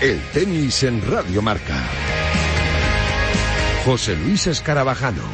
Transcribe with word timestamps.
El 0.00 0.20
tenis 0.32 0.84
en 0.84 1.04
Radio 1.10 1.42
Marca. 1.42 1.82
José 3.84 4.14
Luis 4.14 4.46
Escarabajano. 4.46 5.24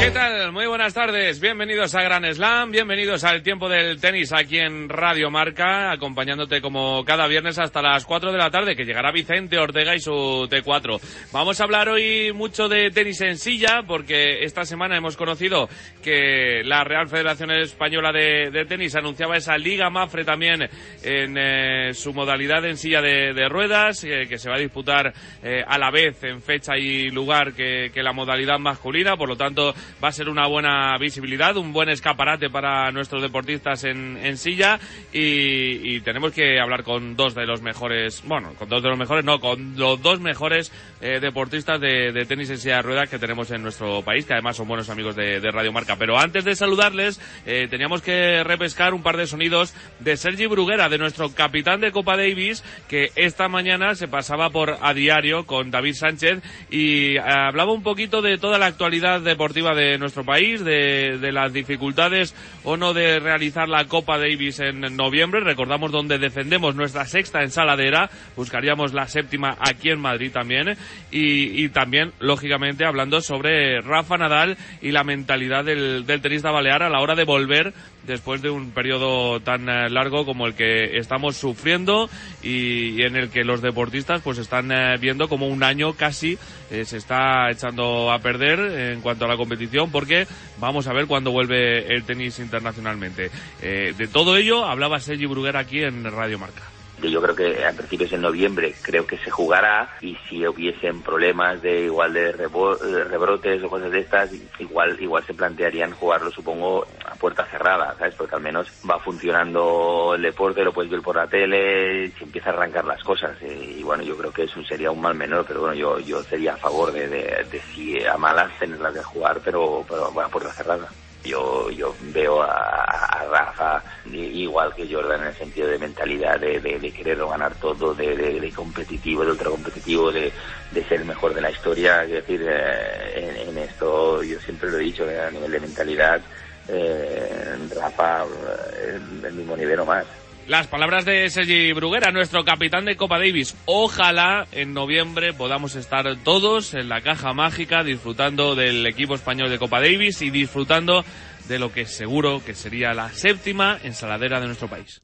¿Qué 0.00 0.10
tal? 0.10 0.50
Buenas 0.72 0.94
tardes. 0.94 1.38
Bienvenidos 1.38 1.94
a 1.94 2.02
Gran 2.02 2.24
Slam, 2.32 2.70
bienvenidos 2.70 3.24
al 3.24 3.42
tiempo 3.42 3.68
del 3.68 4.00
tenis 4.00 4.32
aquí 4.32 4.56
en 4.56 4.88
Radio 4.88 5.30
Marca, 5.30 5.92
acompañándote 5.92 6.62
como 6.62 7.04
cada 7.04 7.26
viernes 7.26 7.58
hasta 7.58 7.82
las 7.82 8.06
4 8.06 8.32
de 8.32 8.38
la 8.38 8.48
tarde, 8.48 8.74
que 8.74 8.86
llegará 8.86 9.12
Vicente 9.12 9.58
Ortega 9.58 9.94
y 9.94 10.00
su 10.00 10.48
T4. 10.50 10.98
Vamos 11.30 11.60
a 11.60 11.64
hablar 11.64 11.90
hoy 11.90 12.32
mucho 12.32 12.70
de 12.70 12.90
tenis 12.90 13.20
en 13.20 13.36
silla, 13.36 13.82
porque 13.86 14.44
esta 14.44 14.64
semana 14.64 14.96
hemos 14.96 15.18
conocido 15.18 15.68
que 16.02 16.62
la 16.64 16.84
Real 16.84 17.06
Federación 17.06 17.50
Española 17.50 18.10
de, 18.10 18.64
Tenis 18.66 18.96
anunciaba 18.96 19.36
esa 19.36 19.58
Liga 19.58 19.90
Mafre 19.90 20.24
también 20.24 20.70
en 21.02 21.36
eh, 21.36 21.92
su 21.92 22.14
modalidad 22.14 22.64
en 22.64 22.78
silla 22.78 23.02
de, 23.02 23.46
ruedas, 23.50 24.04
eh, 24.04 24.24
que 24.26 24.38
se 24.38 24.48
va 24.48 24.56
a 24.56 24.60
disputar 24.60 25.12
eh, 25.42 25.62
a 25.66 25.76
la 25.76 25.90
vez 25.90 26.24
en 26.24 26.40
fecha 26.40 26.78
y 26.78 27.10
lugar 27.10 27.52
que, 27.52 27.90
que 27.92 28.02
la 28.02 28.14
modalidad 28.14 28.58
masculina, 28.58 29.18
por 29.18 29.28
lo 29.28 29.36
tanto 29.36 29.74
va 30.02 30.08
a 30.08 30.12
ser 30.12 30.30
una 30.30 30.46
buena 30.46 30.61
visibilidad, 30.98 31.56
un 31.56 31.72
buen 31.72 31.88
escaparate 31.88 32.50
para 32.50 32.90
nuestros 32.92 33.22
deportistas 33.22 33.84
en, 33.84 34.16
en 34.18 34.36
silla 34.36 34.78
y, 35.12 36.00
tenemos 36.00 36.32
que 36.32 36.58
hablar 36.58 36.82
con 36.82 37.14
dos 37.16 37.34
de 37.34 37.46
los 37.46 37.62
mejores, 37.62 38.22
bueno, 38.26 38.54
con 38.58 38.68
dos 38.68 38.82
de 38.82 38.88
los 38.88 38.98
mejores, 38.98 39.24
no, 39.24 39.38
con 39.38 39.76
los 39.76 40.00
dos 40.02 40.20
mejores 40.20 40.72
eh, 41.00 41.20
deportistas 41.20 41.80
de, 41.80 42.24
tenis 42.26 42.50
en 42.50 42.58
silla 42.58 42.76
de 42.76 42.82
ruedas 42.82 43.08
que 43.08 43.18
tenemos 43.18 43.50
en 43.50 43.62
nuestro 43.62 44.02
país, 44.02 44.26
que 44.26 44.32
además 44.32 44.56
son 44.56 44.68
buenos 44.68 44.90
amigos 44.90 45.14
de, 45.14 45.40
Radio 45.52 45.72
Marca. 45.72 45.96
Pero 45.96 46.18
antes 46.18 46.44
de 46.44 46.56
saludarles, 46.56 47.20
eh, 47.46 47.68
teníamos 47.68 48.02
que 48.02 48.42
repescar 48.42 48.94
un 48.94 49.02
par 49.02 49.16
de 49.16 49.26
sonidos 49.26 49.74
de 50.00 50.16
Sergi 50.16 50.46
Bruguera, 50.46 50.88
de 50.88 50.98
nuestro 50.98 51.32
capitán 51.32 51.80
de 51.80 51.92
Copa 51.92 52.16
Davis, 52.16 52.64
que 52.88 53.10
esta 53.16 53.48
mañana 53.48 53.94
se 53.94 54.08
pasaba 54.08 54.50
por 54.50 54.78
a 54.80 54.94
diario 54.94 55.46
con 55.46 55.70
David 55.70 55.94
Sánchez 55.94 56.42
y 56.70 57.16
eh, 57.16 57.20
hablaba 57.20 57.72
un 57.72 57.82
poquito 57.82 58.22
de 58.22 58.38
toda 58.38 58.58
la 58.58 58.66
actualidad 58.66 59.20
deportiva 59.20 59.74
de 59.74 59.98
nuestro 59.98 60.24
país, 60.24 60.51
de, 60.60 61.32
las 61.32 61.52
dificultades 61.52 62.34
o 62.64 62.76
no 62.76 62.92
de 62.92 63.18
realizar 63.20 63.68
la 63.68 63.86
Copa 63.86 64.18
Davis 64.18 64.60
en 64.60 64.80
noviembre. 64.96 65.40
Recordamos 65.40 65.90
donde 65.90 66.18
defendemos 66.18 66.74
nuestra 66.74 67.06
sexta 67.06 67.42
ensaladera, 67.42 68.10
buscaríamos 68.36 68.92
la 68.92 69.06
séptima 69.08 69.56
aquí 69.58 69.90
en 69.90 70.00
Madrid 70.00 70.30
también. 70.32 70.76
Y, 71.10 71.64
y 71.64 71.68
también, 71.70 72.12
lógicamente, 72.20 72.84
hablando 72.84 73.20
sobre 73.20 73.80
Rafa 73.80 74.16
Nadal 74.16 74.56
y 74.80 74.90
la 74.90 75.04
mentalidad 75.04 75.64
del, 75.64 76.06
del 76.06 76.20
tenista 76.20 76.50
balear 76.50 76.82
a 76.82 76.90
la 76.90 77.00
hora 77.00 77.14
de 77.14 77.24
volver 77.24 77.72
después 78.06 78.42
de 78.42 78.50
un 78.50 78.70
periodo 78.70 79.40
tan 79.40 79.68
eh, 79.68 79.88
largo 79.90 80.24
como 80.24 80.46
el 80.46 80.54
que 80.54 80.96
estamos 80.98 81.36
sufriendo 81.36 82.08
y, 82.42 83.02
en 83.02 83.16
el 83.16 83.30
que 83.30 83.44
los 83.44 83.62
deportistas 83.62 84.22
pues 84.22 84.38
están 84.38 84.70
eh, 84.72 84.96
viendo 84.98 85.28
como 85.28 85.46
un 85.46 85.62
año 85.62 85.94
casi 85.94 86.38
eh, 86.70 86.84
se 86.84 86.96
está 86.96 87.50
echando 87.50 88.10
a 88.10 88.18
perder 88.18 88.92
en 88.92 89.00
cuanto 89.00 89.24
a 89.24 89.28
la 89.28 89.36
competición 89.36 89.90
porque 89.90 90.26
vamos 90.58 90.86
a 90.86 90.92
ver 90.92 91.06
cuándo 91.06 91.30
vuelve 91.30 91.94
el 91.94 92.04
tenis 92.04 92.38
internacionalmente. 92.38 93.30
de 93.60 94.08
todo 94.12 94.36
ello 94.36 94.64
hablaba 94.64 95.00
Sergi 95.00 95.26
Bruguera 95.26 95.60
aquí 95.60 95.82
en 95.82 96.04
Radio 96.04 96.38
Marca 96.38 96.71
yo 97.10 97.20
creo 97.22 97.34
que 97.34 97.64
a 97.64 97.72
principios 97.72 98.10
de 98.10 98.18
noviembre 98.18 98.74
creo 98.82 99.06
que 99.06 99.18
se 99.18 99.30
jugará 99.30 99.96
y 100.00 100.16
si 100.28 100.46
hubiesen 100.46 101.02
problemas 101.02 101.60
de 101.62 101.84
igual 101.84 102.12
de 102.12 102.32
rebrotes 102.32 103.62
o 103.62 103.68
cosas 103.68 103.90
de 103.90 104.00
estas, 104.00 104.30
igual 104.58 105.00
igual 105.00 105.24
se 105.24 105.34
plantearían 105.34 105.92
jugarlo, 105.92 106.30
supongo, 106.30 106.86
a 107.04 107.14
puerta 107.14 107.44
cerrada, 107.46 107.94
¿sabes? 107.98 108.14
Porque 108.14 108.34
al 108.34 108.42
menos 108.42 108.68
va 108.88 108.98
funcionando 108.98 110.14
el 110.14 110.22
deporte, 110.22 110.64
lo 110.64 110.72
puedes 110.72 110.90
ver 110.90 111.02
por 111.02 111.16
la 111.16 111.26
tele, 111.26 112.10
se 112.12 112.24
empieza 112.24 112.50
a 112.50 112.52
arrancar 112.52 112.84
las 112.84 113.02
cosas. 113.02 113.36
Eh, 113.42 113.76
y 113.78 113.82
bueno, 113.82 114.02
yo 114.02 114.16
creo 114.16 114.32
que 114.32 114.44
eso 114.44 114.62
sería 114.64 114.90
un 114.90 115.00
mal 115.00 115.14
menor, 115.14 115.44
pero 115.46 115.60
bueno, 115.60 115.74
yo, 115.74 115.98
yo 116.00 116.22
sería 116.22 116.54
a 116.54 116.58
favor 116.58 116.92
de, 116.92 117.08
de, 117.08 117.62
si 117.74 118.04
a 118.04 118.16
malas 118.16 118.58
tenerlas 118.58 118.94
de 118.94 119.02
jugar, 119.02 119.40
pero, 119.44 119.84
pero 119.88 120.06
a 120.06 120.28
puerta 120.28 120.52
cerrada. 120.52 120.88
Yo, 121.24 121.70
yo 121.70 121.94
veo 122.12 122.42
a, 122.42 123.11
Rafa 123.30 123.82
igual 124.12 124.74
que 124.74 124.92
Jordan 124.92 125.22
en 125.22 125.28
el 125.28 125.34
sentido 125.34 125.68
de 125.68 125.78
mentalidad, 125.78 126.38
de, 126.38 126.60
de, 126.60 126.92
querer 126.92 127.18
ganar 127.18 127.54
todo, 127.56 127.94
de, 127.94 128.16
de, 128.16 128.52
competitivo, 128.52 129.24
de 129.24 129.32
ultra 129.32 129.50
competitivo, 129.50 130.10
de, 130.12 130.32
ser 130.72 131.00
el 131.00 131.04
mejor 131.04 131.34
de 131.34 131.40
la 131.40 131.50
historia. 131.50 132.02
Es 132.04 132.10
decir, 132.10 132.44
eh, 132.48 133.44
en, 133.48 133.58
esto 133.58 134.22
yo 134.22 134.38
siempre 134.40 134.70
lo 134.70 134.78
he 134.78 134.84
dicho, 134.84 135.04
a 135.04 135.30
nivel 135.30 135.50
de 135.50 135.60
mentalidad, 135.60 136.20
eh, 136.68 137.56
Rafa 137.74 138.24
eh, 138.24 138.98
el 139.24 139.32
mismo 139.32 139.56
nivel 139.56 139.80
o 139.80 139.86
más. 139.86 140.06
Las 140.48 140.66
palabras 140.66 141.04
de 141.04 141.30
Sergi 141.30 141.72
Bruguera, 141.72 142.10
nuestro 142.10 142.44
capitán 142.44 142.84
de 142.84 142.96
Copa 142.96 143.18
Davis. 143.18 143.54
Ojalá 143.64 144.44
en 144.50 144.74
noviembre 144.74 145.32
podamos 145.32 145.76
estar 145.76 146.04
todos 146.24 146.74
en 146.74 146.88
la 146.88 147.00
caja 147.00 147.32
mágica 147.32 147.84
disfrutando 147.84 148.56
del 148.56 148.84
equipo 148.86 149.14
español 149.14 149.50
de 149.50 149.60
Copa 149.60 149.80
Davis 149.80 150.20
y 150.20 150.30
disfrutando 150.30 151.04
de 151.48 151.58
lo 151.58 151.72
que 151.72 151.86
seguro 151.86 152.42
que 152.44 152.54
sería 152.54 152.92
la 152.94 153.10
séptima 153.10 153.78
ensaladera 153.82 154.40
de 154.40 154.46
nuestro 154.46 154.68
país. 154.68 155.02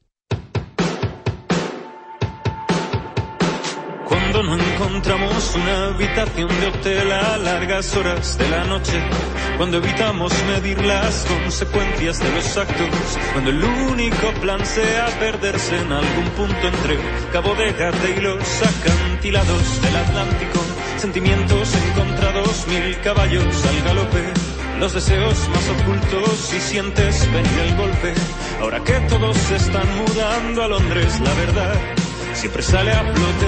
Cuando 4.09 4.43
no 4.43 4.57
encontramos 4.63 5.55
una 5.55 5.87
habitación 5.87 6.49
de 6.59 6.67
hotel 6.67 7.11
a 7.11 7.37
largas 7.37 7.95
horas 7.95 8.37
de 8.37 8.49
la 8.49 8.63
noche, 8.63 8.99
cuando 9.57 9.77
evitamos 9.77 10.33
medir 10.45 10.83
las 10.83 11.25
consecuencias 11.25 12.19
de 12.19 12.31
los 12.31 12.57
actos, 12.57 13.17
cuando 13.33 13.51
el 13.51 13.63
único 13.63 14.31
plan 14.41 14.65
sea 14.65 15.07
perderse 15.19 15.77
en 15.77 15.91
algún 15.91 16.25
punto 16.37 16.67
entre 16.67 16.97
Cabo 17.31 17.55
de 17.55 17.71
Gata 17.73 18.09
y 18.09 18.21
los 18.21 18.61
acantilados 18.61 19.81
del 19.81 19.95
Atlántico, 19.95 20.59
sentimientos 20.97 21.75
encontrados, 21.75 22.67
mil 22.67 22.99
caballos 23.01 23.65
al 23.65 23.81
galope, 23.83 24.58
los 24.79 24.93
deseos 24.93 25.37
más 25.49 25.69
ocultos 25.81 26.53
y 26.53 26.59
sientes 26.59 27.31
venir 27.33 27.59
el 27.67 27.75
golpe, 27.75 28.13
ahora 28.61 28.81
que 28.83 28.93
todos 29.09 29.37
se 29.37 29.57
están 29.57 29.87
mudando 29.97 30.63
a 30.63 30.67
Londres, 30.69 31.19
la 31.19 31.33
verdad 31.33 31.75
siempre 32.33 32.63
sale 32.63 32.91
a 32.91 33.03
flote. 33.03 33.47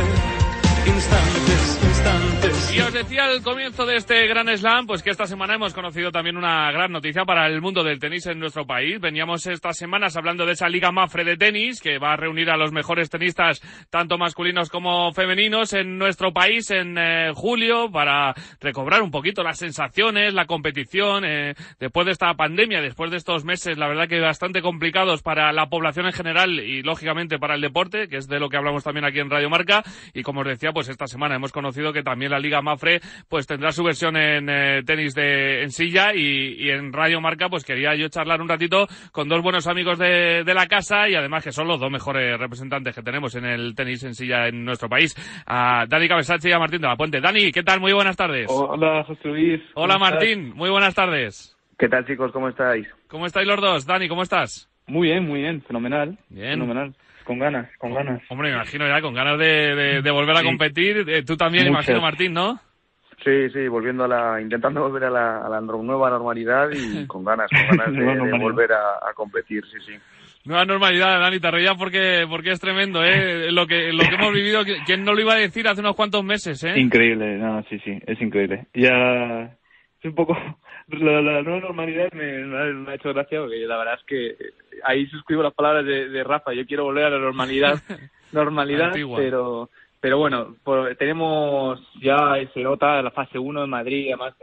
Instantes, 0.85 1.80
instantes. 2.01 2.71
Y 2.73 2.79
os 2.79 2.93
decía 2.93 3.25
al 3.25 3.41
comienzo 3.41 3.85
de 3.85 3.97
este 3.97 4.27
gran 4.27 4.47
slam, 4.57 4.87
pues 4.87 5.03
que 5.03 5.09
esta 5.09 5.25
semana 5.25 5.55
hemos 5.55 5.73
conocido 5.73 6.11
también 6.11 6.37
una 6.37 6.71
gran 6.71 6.91
noticia 6.91 7.25
para 7.25 7.45
el 7.47 7.61
mundo 7.61 7.83
del 7.83 7.99
tenis 7.99 8.27
en 8.27 8.39
nuestro 8.39 8.65
país. 8.65 8.99
Veníamos 8.99 9.45
estas 9.45 9.77
semanas 9.77 10.15
hablando 10.15 10.45
de 10.45 10.53
esa 10.53 10.69
Liga 10.69 10.91
Mafre 10.91 11.25
de 11.25 11.35
tenis, 11.35 11.81
que 11.81 11.99
va 11.99 12.13
a 12.13 12.15
reunir 12.15 12.49
a 12.49 12.55
los 12.55 12.71
mejores 12.71 13.09
tenistas, 13.09 13.61
tanto 13.89 14.17
masculinos 14.17 14.69
como 14.69 15.11
femeninos, 15.11 15.73
en 15.73 15.97
nuestro 15.97 16.31
país 16.31 16.71
en 16.71 16.97
eh, 16.97 17.31
julio, 17.33 17.91
para 17.91 18.33
recobrar 18.61 19.01
un 19.01 19.11
poquito 19.11 19.43
las 19.43 19.57
sensaciones, 19.57 20.33
la 20.33 20.45
competición, 20.45 21.25
eh, 21.25 21.55
después 21.79 22.05
de 22.05 22.13
esta 22.13 22.33
pandemia, 22.35 22.81
después 22.81 23.11
de 23.11 23.17
estos 23.17 23.43
meses, 23.43 23.77
la 23.77 23.89
verdad 23.89 24.07
que 24.07 24.19
bastante 24.21 24.61
complicados 24.61 25.21
para 25.21 25.51
la 25.51 25.67
población 25.67 26.05
en 26.05 26.13
general 26.13 26.59
y, 26.59 26.83
lógicamente, 26.83 27.37
para 27.37 27.55
el 27.55 27.61
deporte, 27.61 28.07
que 28.07 28.17
es 28.17 28.27
de 28.27 28.39
lo 28.39 28.47
que 28.47 28.57
hablamos 28.57 28.83
también 28.83 29.05
aquí 29.05 29.19
en 29.19 29.29
Radio 29.29 29.49
Marca. 29.49 29.83
Y 30.13 30.23
como 30.23 30.41
os 30.41 30.47
decía, 30.47 30.71
pues 30.71 30.87
esta 30.87 31.07
semana 31.07 31.35
hemos 31.35 31.51
conocido 31.51 31.90
que 31.93 32.03
también 32.03 32.31
la 32.31 32.39
Liga 32.39 32.61
Mafre 32.61 32.99
pues 33.27 33.47
tendrá 33.47 33.71
su 33.71 33.83
versión 33.83 34.15
en 34.17 34.49
eh, 34.49 34.83
tenis 34.85 35.13
de 35.13 35.63
en 35.63 35.71
silla 35.71 36.13
y, 36.13 36.69
en 36.69 36.93
Radio 36.93 37.21
Marca 37.21 37.49
pues 37.49 37.63
quería 37.63 37.95
yo 37.95 38.07
charlar 38.09 38.41
un 38.41 38.49
ratito 38.49 38.87
con 39.11 39.27
dos 39.27 39.41
buenos 39.41 39.67
amigos 39.67 39.97
de, 39.99 40.43
la 40.51 40.67
casa 40.67 41.07
y 41.07 41.15
además 41.15 41.43
que 41.43 41.51
son 41.51 41.67
los 41.67 41.79
dos 41.79 41.89
mejores 41.89 42.37
representantes 42.37 42.93
que 42.93 43.01
tenemos 43.01 43.35
en 43.35 43.45
el 43.45 43.73
tenis 43.73 44.03
en 44.03 44.13
silla 44.13 44.47
en 44.47 44.65
nuestro 44.65 44.89
país, 44.89 45.15
a 45.45 45.85
Dani 45.87 46.07
Cabesache 46.07 46.49
y 46.49 46.51
a 46.51 46.59
Martín 46.59 46.81
de 46.81 46.87
la 46.87 46.97
Puente. 46.97 47.21
Dani, 47.21 47.51
¿qué 47.51 47.63
tal? 47.63 47.79
Muy 47.79 47.93
buenas 47.93 48.17
tardes. 48.17 48.47
Hola, 48.49 49.03
José 49.05 49.27
Luis. 49.29 49.61
Hola, 49.75 49.97
Martín. 49.97 50.53
Muy 50.55 50.69
buenas 50.69 50.93
tardes. 50.93 51.57
¿Qué 51.77 51.87
tal, 51.87 52.05
chicos? 52.05 52.31
¿Cómo 52.31 52.49
estáis? 52.49 52.87
¿Cómo 53.07 53.25
estáis 53.25 53.47
los 53.47 53.59
dos? 53.59 53.85
Dani, 53.85 54.07
¿cómo 54.07 54.23
estás? 54.23 54.69
Muy 54.87 55.07
bien, 55.07 55.25
muy 55.25 55.41
bien. 55.41 55.61
Fenomenal. 55.61 56.17
Bien. 56.29 56.51
Fenomenal. 56.51 56.93
Con 57.23 57.39
ganas, 57.39 57.69
con 57.77 57.93
ganas. 57.93 58.21
Hombre, 58.29 58.49
me 58.49 58.55
imagino 58.55 58.87
ya, 58.87 59.01
con 59.01 59.13
ganas 59.13 59.37
de, 59.37 60.01
de, 60.01 60.11
volver 60.11 60.37
a 60.37 60.43
competir. 60.43 61.05
Eh, 61.07 61.23
tú 61.23 61.37
también, 61.37 61.67
imagino, 61.67 62.01
Martín, 62.01 62.33
¿no? 62.33 62.59
Sí, 63.23 63.49
sí, 63.51 63.67
volviendo 63.67 64.05
a 64.05 64.07
la, 64.07 64.41
intentando 64.41 64.81
volver 64.81 65.05
a 65.05 65.09
la, 65.09 65.45
a 65.45 65.49
la 65.49 65.61
nueva 65.61 66.09
normalidad 66.09 66.69
y 66.71 67.05
con 67.07 67.23
ganas, 67.23 67.49
con 67.49 67.77
ganas 67.77 67.93
de, 67.93 68.37
volver 68.39 68.71
a, 68.73 69.13
competir, 69.13 69.63
sí, 69.65 69.77
sí. 69.85 69.93
Nueva 70.43 70.65
normalidad, 70.65 71.19
Dani, 71.19 71.39
te 71.39 71.51
reía 71.51 71.75
porque, 71.75 72.25
porque 72.27 72.51
es 72.51 72.59
tremendo, 72.59 73.03
¿eh? 73.03 73.51
Lo 73.51 73.67
que, 73.67 73.93
lo 73.93 74.03
que 74.03 74.15
hemos 74.15 74.33
vivido, 74.33 74.61
¿quién 74.85 75.03
no 75.03 75.13
lo 75.13 75.21
iba 75.21 75.33
a 75.33 75.37
decir 75.37 75.67
hace 75.67 75.81
unos 75.81 75.95
cuantos 75.95 76.23
meses, 76.23 76.63
eh? 76.63 76.79
Increíble, 76.79 77.37
no, 77.37 77.61
sí, 77.69 77.77
sí, 77.79 77.99
es 78.07 78.19
increíble. 78.19 78.65
Ya, 78.73 79.55
es 79.99 80.05
un 80.05 80.15
poco, 80.15 80.35
la, 80.99 81.41
nueva 81.41 81.59
normalidad 81.59 82.11
me, 82.13 82.45
me, 82.45 82.91
ha 82.91 82.95
hecho 82.95 83.13
gracia 83.13 83.39
porque 83.39 83.57
la 83.59 83.77
verdad 83.77 83.95
es 83.99 84.05
que 84.05 84.37
ahí 84.83 85.05
suscribo 85.07 85.43
las 85.43 85.53
palabras 85.53 85.85
de, 85.85 86.23
Rafa. 86.23 86.53
Yo 86.53 86.65
quiero 86.65 86.85
volver 86.85 87.05
a 87.05 87.09
la 87.09 87.19
normalidad, 87.19 87.79
normalidad, 88.31 88.91
pero 89.15 89.69
pero 90.01 90.17
bueno, 90.17 90.55
tenemos 90.97 91.79
ya 92.01 92.33
se 92.53 92.61
nota 92.61 93.01
la 93.03 93.11
fase 93.11 93.37
1 93.37 93.63
en 93.63 93.69
Madrid, 93.69 94.07
además 94.07 94.33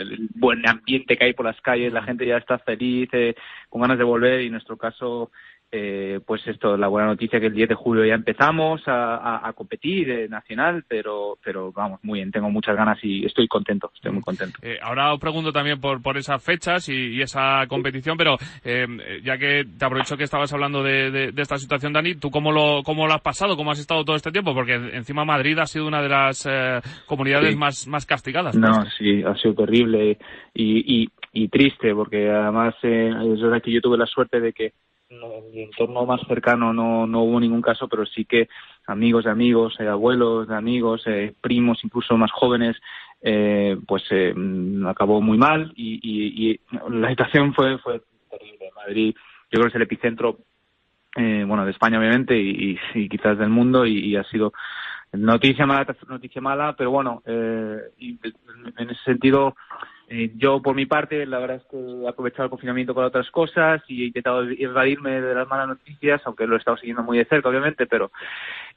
el, 0.00 0.28
buen 0.34 0.66
ambiente 0.66 1.16
que 1.16 1.24
hay 1.24 1.32
por 1.34 1.44
las 1.46 1.60
calles, 1.60 1.92
la 1.92 2.02
gente 2.02 2.26
ya 2.26 2.38
está 2.38 2.58
feliz, 2.58 3.08
eh, 3.12 3.34
con 3.68 3.82
ganas 3.82 3.98
de 3.98 4.04
volver 4.04 4.40
y 4.40 4.46
en 4.46 4.52
nuestro 4.52 4.76
caso 4.76 5.30
eh, 5.72 6.20
pues 6.24 6.46
esto, 6.46 6.76
la 6.76 6.86
buena 6.86 7.08
noticia 7.08 7.40
que 7.40 7.46
el 7.46 7.54
10 7.54 7.70
de 7.70 7.74
julio 7.74 8.04
ya 8.04 8.14
empezamos 8.14 8.82
a, 8.86 9.52
competir 9.56 10.10
eh, 10.10 10.28
nacional, 10.28 10.84
pero, 10.86 11.38
pero 11.42 11.72
vamos, 11.72 12.00
muy 12.02 12.20
bien, 12.20 12.30
tengo 12.30 12.50
muchas 12.50 12.76
ganas 12.76 12.98
y 13.02 13.24
estoy 13.26 13.48
contento, 13.48 13.90
estoy 13.94 14.12
muy 14.12 14.22
contento. 14.22 14.58
Eh, 14.62 14.78
ahora 14.80 15.12
os 15.12 15.20
pregunto 15.20 15.52
también 15.52 15.80
por, 15.80 16.00
por 16.02 16.16
esas 16.16 16.42
fechas 16.42 16.88
y, 16.88 17.20
esa 17.20 17.66
competición, 17.68 18.16
pero 18.16 18.36
eh, 18.64 18.86
ya 19.24 19.36
que 19.38 19.64
te 19.78 19.84
aprovecho 19.84 20.16
que 20.16 20.24
estabas 20.24 20.52
hablando 20.52 20.82
de, 20.82 21.32
esta 21.36 21.56
situación, 21.56 21.92
Dani, 21.92 22.14
¿tú 22.14 22.30
cómo 22.30 22.52
lo, 22.52 22.82
cómo 22.84 23.06
lo 23.06 23.14
has 23.14 23.22
pasado? 23.22 23.56
¿Cómo 23.56 23.72
has 23.72 23.80
estado 23.80 24.04
todo 24.04 24.16
este 24.16 24.30
tiempo? 24.30 24.54
Porque 24.54 24.74
encima 24.74 25.24
Madrid 25.24 25.58
ha 25.58 25.66
sido 25.66 25.86
una 25.86 26.02
de 26.02 26.08
las 26.08 26.48
comunidades 27.06 27.56
más, 27.56 27.86
más 27.88 28.06
castigadas. 28.06 28.56
No, 28.56 28.84
sí, 28.96 29.22
ha 29.24 29.34
sido 29.36 29.54
terrible 29.54 30.18
y, 30.54 31.02
y, 31.02 31.08
y 31.32 31.48
triste, 31.48 31.94
porque 31.94 32.30
además 32.30 32.74
es 32.82 33.40
verdad 33.40 33.62
que 33.62 33.72
yo 33.72 33.80
tuve 33.80 33.98
la 33.98 34.06
suerte 34.06 34.40
de 34.40 34.52
que 34.52 34.72
en 35.08 35.50
mi 35.50 35.62
entorno 35.62 36.04
más 36.04 36.20
cercano 36.26 36.72
no, 36.72 37.06
no 37.06 37.22
hubo 37.22 37.38
ningún 37.40 37.62
caso, 37.62 37.88
pero 37.88 38.04
sí 38.06 38.24
que 38.24 38.48
amigos 38.86 39.24
de 39.24 39.30
amigos, 39.30 39.76
eh, 39.78 39.86
abuelos 39.86 40.48
de 40.48 40.56
amigos, 40.56 41.02
eh, 41.06 41.34
primos 41.40 41.78
incluso 41.84 42.16
más 42.16 42.32
jóvenes, 42.32 42.76
eh, 43.22 43.76
pues 43.86 44.04
acabó 44.86 45.20
muy 45.20 45.38
mal 45.38 45.72
y, 45.76 46.00
y, 46.02 46.60
la 46.90 47.08
situación 47.10 47.54
fue, 47.54 47.78
fue 47.78 48.02
terrible. 48.30 48.70
Madrid, 48.74 49.14
yo 49.50 49.58
creo 49.58 49.62
que 49.62 49.68
es 49.68 49.74
el 49.76 49.82
epicentro, 49.82 50.38
bueno, 51.16 51.64
de 51.64 51.70
España 51.70 51.98
obviamente 51.98 52.36
y, 52.38 52.78
y 52.94 53.08
quizás 53.08 53.38
del 53.38 53.48
mundo 53.48 53.86
y, 53.86 54.14
ha 54.16 54.24
sido 54.24 54.52
noticia 55.12 55.64
mala, 55.64 55.96
noticia 56.08 56.42
mala, 56.42 56.74
pero 56.76 56.90
bueno, 56.90 57.22
en 57.26 58.90
ese 58.90 59.02
sentido 59.04 59.56
eh, 60.08 60.32
yo, 60.36 60.62
por 60.62 60.76
mi 60.76 60.86
parte, 60.86 61.26
la 61.26 61.40
verdad 61.40 61.56
es 61.56 61.64
que 61.64 61.76
he 61.76 62.08
aprovechado 62.08 62.44
el 62.44 62.50
confinamiento 62.50 62.94
para 62.94 63.08
otras 63.08 63.28
cosas 63.30 63.82
y 63.88 64.02
he 64.02 64.06
intentado 64.06 64.42
evadirme 64.42 65.20
de 65.20 65.34
las 65.34 65.48
malas 65.48 65.68
noticias, 65.68 66.22
aunque 66.24 66.46
lo 66.46 66.54
he 66.54 66.58
estado 66.58 66.76
siguiendo 66.76 67.02
muy 67.02 67.18
de 67.18 67.24
cerca, 67.24 67.48
obviamente, 67.48 67.86
pero, 67.86 68.12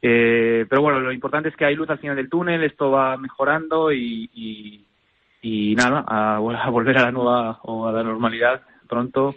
eh, 0.01 0.65
pero 0.67 0.81
bueno, 0.81 0.99
lo 0.99 1.11
importante 1.11 1.49
es 1.49 1.55
que 1.55 1.65
hay 1.65 1.75
luz 1.75 1.89
al 1.89 1.99
final 1.99 2.15
del 2.15 2.29
túnel, 2.29 2.63
esto 2.63 2.89
va 2.89 3.15
mejorando 3.17 3.91
y, 3.91 4.29
y, 4.33 4.85
y 5.41 5.75
nada, 5.75 6.03
a, 6.07 6.37
a 6.37 6.69
volver 6.69 6.97
a 6.97 7.03
la 7.03 7.11
nueva 7.11 7.59
o 7.63 7.87
a 7.87 7.91
la 7.91 8.03
normalidad 8.03 8.61
pronto 8.87 9.35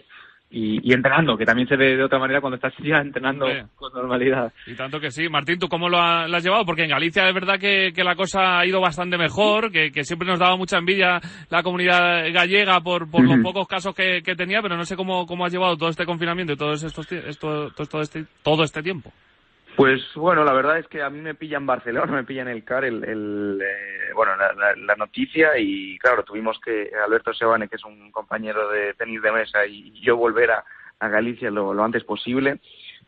y, 0.55 0.93
entrenando, 0.93 1.35
que 1.35 1.45
también 1.45 1.67
se 1.67 1.75
ve 1.75 1.97
de 1.97 2.03
otra 2.03 2.19
manera 2.19 2.39
cuando 2.39 2.57
estás 2.57 2.73
ya 2.77 2.97
entrenando 2.97 3.47
con 3.75 3.91
normalidad. 3.91 4.53
Y 4.67 4.75
tanto 4.75 4.99
que 4.99 5.09
sí. 5.09 5.27
Martín, 5.27 5.57
¿tú 5.57 5.67
cómo 5.67 5.89
lo, 5.89 5.99
has 5.99 6.43
llevado? 6.43 6.63
Porque 6.63 6.83
en 6.83 6.91
Galicia 6.91 7.27
es 7.27 7.33
verdad 7.33 7.59
que, 7.59 7.91
la 8.03 8.15
cosa 8.15 8.59
ha 8.59 8.65
ido 8.65 8.79
bastante 8.79 9.17
mejor, 9.17 9.71
que, 9.71 10.03
siempre 10.03 10.27
nos 10.27 10.37
daba 10.37 10.55
mucha 10.55 10.77
envidia 10.77 11.19
la 11.49 11.63
comunidad 11.63 12.31
gallega 12.31 12.79
por, 12.81 13.09
por 13.09 13.23
los 13.23 13.39
pocos 13.39 13.67
casos 13.67 13.95
que, 13.95 14.21
tenía, 14.37 14.61
pero 14.61 14.77
no 14.77 14.85
sé 14.85 14.95
cómo, 14.95 15.25
cómo 15.25 15.43
has 15.43 15.51
llevado 15.51 15.75
todo 15.75 15.89
este 15.89 16.05
confinamiento 16.05 16.53
y 16.53 16.57
todos 16.57 16.83
estos, 16.83 17.11
esto, 17.11 17.71
todo, 17.71 18.01
este, 18.01 18.25
todo 18.43 18.63
este 18.63 18.83
tiempo. 18.83 19.11
Pues 19.75 20.01
bueno, 20.15 20.43
la 20.43 20.53
verdad 20.53 20.77
es 20.77 20.87
que 20.87 21.01
a 21.01 21.09
mí 21.09 21.19
me 21.19 21.35
pilla 21.35 21.57
en 21.57 21.65
Barcelona, 21.65 22.11
me 22.13 22.23
pilla 22.23 22.43
en 22.43 22.49
el 22.49 22.63
CAR 22.63 22.85
el, 22.85 23.59
eh, 23.61 24.13
bueno, 24.13 24.33
la, 24.35 24.95
noticia 24.95 25.57
y 25.57 25.97
claro, 25.97 26.23
tuvimos 26.23 26.59
que 26.59 26.91
Alberto 27.03 27.33
Sebane, 27.33 27.67
que 27.67 27.77
es 27.77 27.83
un 27.83 28.11
compañero 28.11 28.69
de 28.69 28.93
tenis 28.93 29.21
de 29.21 29.31
mesa, 29.31 29.65
y 29.65 29.99
yo 30.01 30.17
volver 30.17 30.51
a, 30.51 30.63
Galicia 30.99 31.51
lo, 31.51 31.83
antes 31.83 32.05
posible. 32.05 32.61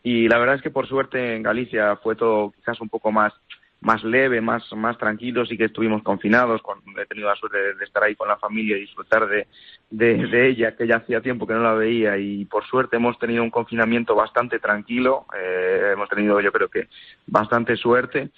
Y 0.04 0.28
la 0.28 0.38
verdad 0.38 0.56
es 0.56 0.62
que 0.62 0.70
por 0.70 0.86
suerte 0.86 1.38
en 1.38 1.44
Galicia 1.44 1.96
fue 1.96 2.18
todo 2.18 2.52
quizás 2.52 2.82
un 2.82 2.90
poco 2.90 3.10
más 3.10 3.32
más 3.82 4.04
leve, 4.04 4.42
más, 4.42 4.64
más 4.74 4.98
tranquilo, 4.98 5.46
sí 5.46 5.58
que 5.58 5.66
estuvimos 5.66 6.02
confinados, 6.02 6.62
he 7.02 7.06
tenido 7.06 7.30
la 7.30 7.36
suerte 7.36 7.76
de, 7.76 7.84
estar 7.84 8.04
ahí 8.04 8.16
con 8.16 8.28
la 8.28 8.38
familia 8.38 8.78
y 8.78 8.82
disfrutar 8.82 9.28
de, 9.28 9.48
de, 9.92 10.48
ella, 10.50 10.76
que 10.76 10.88
ya 10.88 10.98
hacía 10.98 11.22
tiempo 11.22 11.46
que 11.46 11.54
no 11.54 11.62
la 11.62 11.74
veía. 11.74 12.18
Y 12.18 12.46
por 12.46 12.66
suerte 12.66 12.96
hemos 12.96 13.18
tenido 13.20 13.44
un 13.44 13.52
confinamiento 13.52 14.16
bastante 14.16 14.60
tranquilo, 14.60 15.26
eh, 15.38 15.92
hemos 15.94 16.10
tenido 16.10 16.42
yo 16.42 16.52
creo 16.52 16.70
que 16.70 16.88
bastante 17.28 17.76
suerte. 17.76 18.32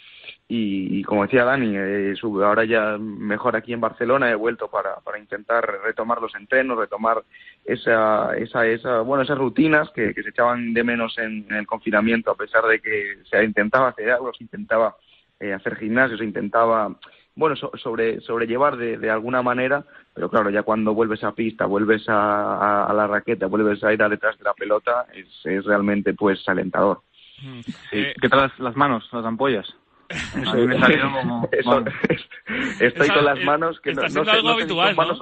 Y, 0.50 1.04
como 1.04 1.24
decía 1.24 1.44
Dani, 1.44 1.74
eh, 1.76 2.14
ahora 2.24 2.64
ya 2.64 2.98
mejor 2.98 3.58
aquí 3.58 3.74
en 3.74 3.82
Barcelona. 3.82 4.32
He 4.32 4.36
vuelto 4.36 4.70
para, 4.70 4.96
para 5.02 5.20
intentar 5.20 5.66
retomar 5.84 6.22
los 6.22 6.34
entrenos, 6.36 6.78
retomar 6.78 7.22
esa, 7.66 8.34
esa, 8.38 8.66
esa, 8.66 9.02
bueno, 9.02 9.24
esas 9.24 9.38
rutinas 9.38 9.90
que, 9.92 10.14
se 10.14 10.30
echaban 10.30 10.74
de 10.74 10.86
menos 10.86 11.18
en, 11.18 11.48
el 11.52 11.68
confinamiento 11.68 12.32
a 12.32 12.36
pesar 12.36 12.66
de 12.66 12.80
que 12.80 13.18
se 13.30 13.44
intentaba 13.44 13.90
hacer 13.90 14.10
algo, 14.10 14.32
se 14.34 14.46
intentaba 14.46 14.96
eh, 15.40 15.54
hacer 15.54 15.76
gimnasio, 15.76 16.18
se 16.18 16.24
intentaba, 16.24 16.96
bueno, 17.36 17.56
sobre, 17.56 18.22
sobrellevar 18.22 18.78
de, 18.78 18.98
de, 18.98 19.10
alguna 19.10 19.42
manera, 19.42 19.86
pero 20.14 20.30
claro, 20.30 20.50
ya 20.50 20.64
cuando 20.64 20.94
vuelves 20.94 21.24
a 21.24 21.34
pista, 21.34 21.66
vuelves 21.66 22.06
a, 22.08 22.92
la 22.94 23.08
raqueta, 23.08 23.48
vuelves 23.48 23.84
a 23.84 23.94
ir 23.94 24.02
a 24.02 24.10
detrás 24.10 24.38
de 24.38 24.44
la 24.44 24.54
pelota, 24.54 25.06
es, 25.14 25.28
es 25.46 25.66
realmente 25.66 26.14
pues 26.14 26.48
alentador. 26.50 27.02
Mm. 27.42 27.60
Eh, 27.92 28.14
¿Qué 28.20 28.30
tal 28.30 28.52
las, 28.58 28.76
manos, 28.76 29.08
las 29.12 29.26
ampollas? 29.26 29.68
Eso, 30.10 30.56
me 30.56 30.80
salió 30.80 31.12
como... 31.12 31.50
estoy 32.80 33.08
con 33.10 33.26
las 33.26 33.40
manos 33.44 33.80
que 33.82 33.94
no, 33.94 34.10
sé, 34.10 34.20
algo 34.20 34.50
habitual, 34.50 34.96
manos 34.96 35.22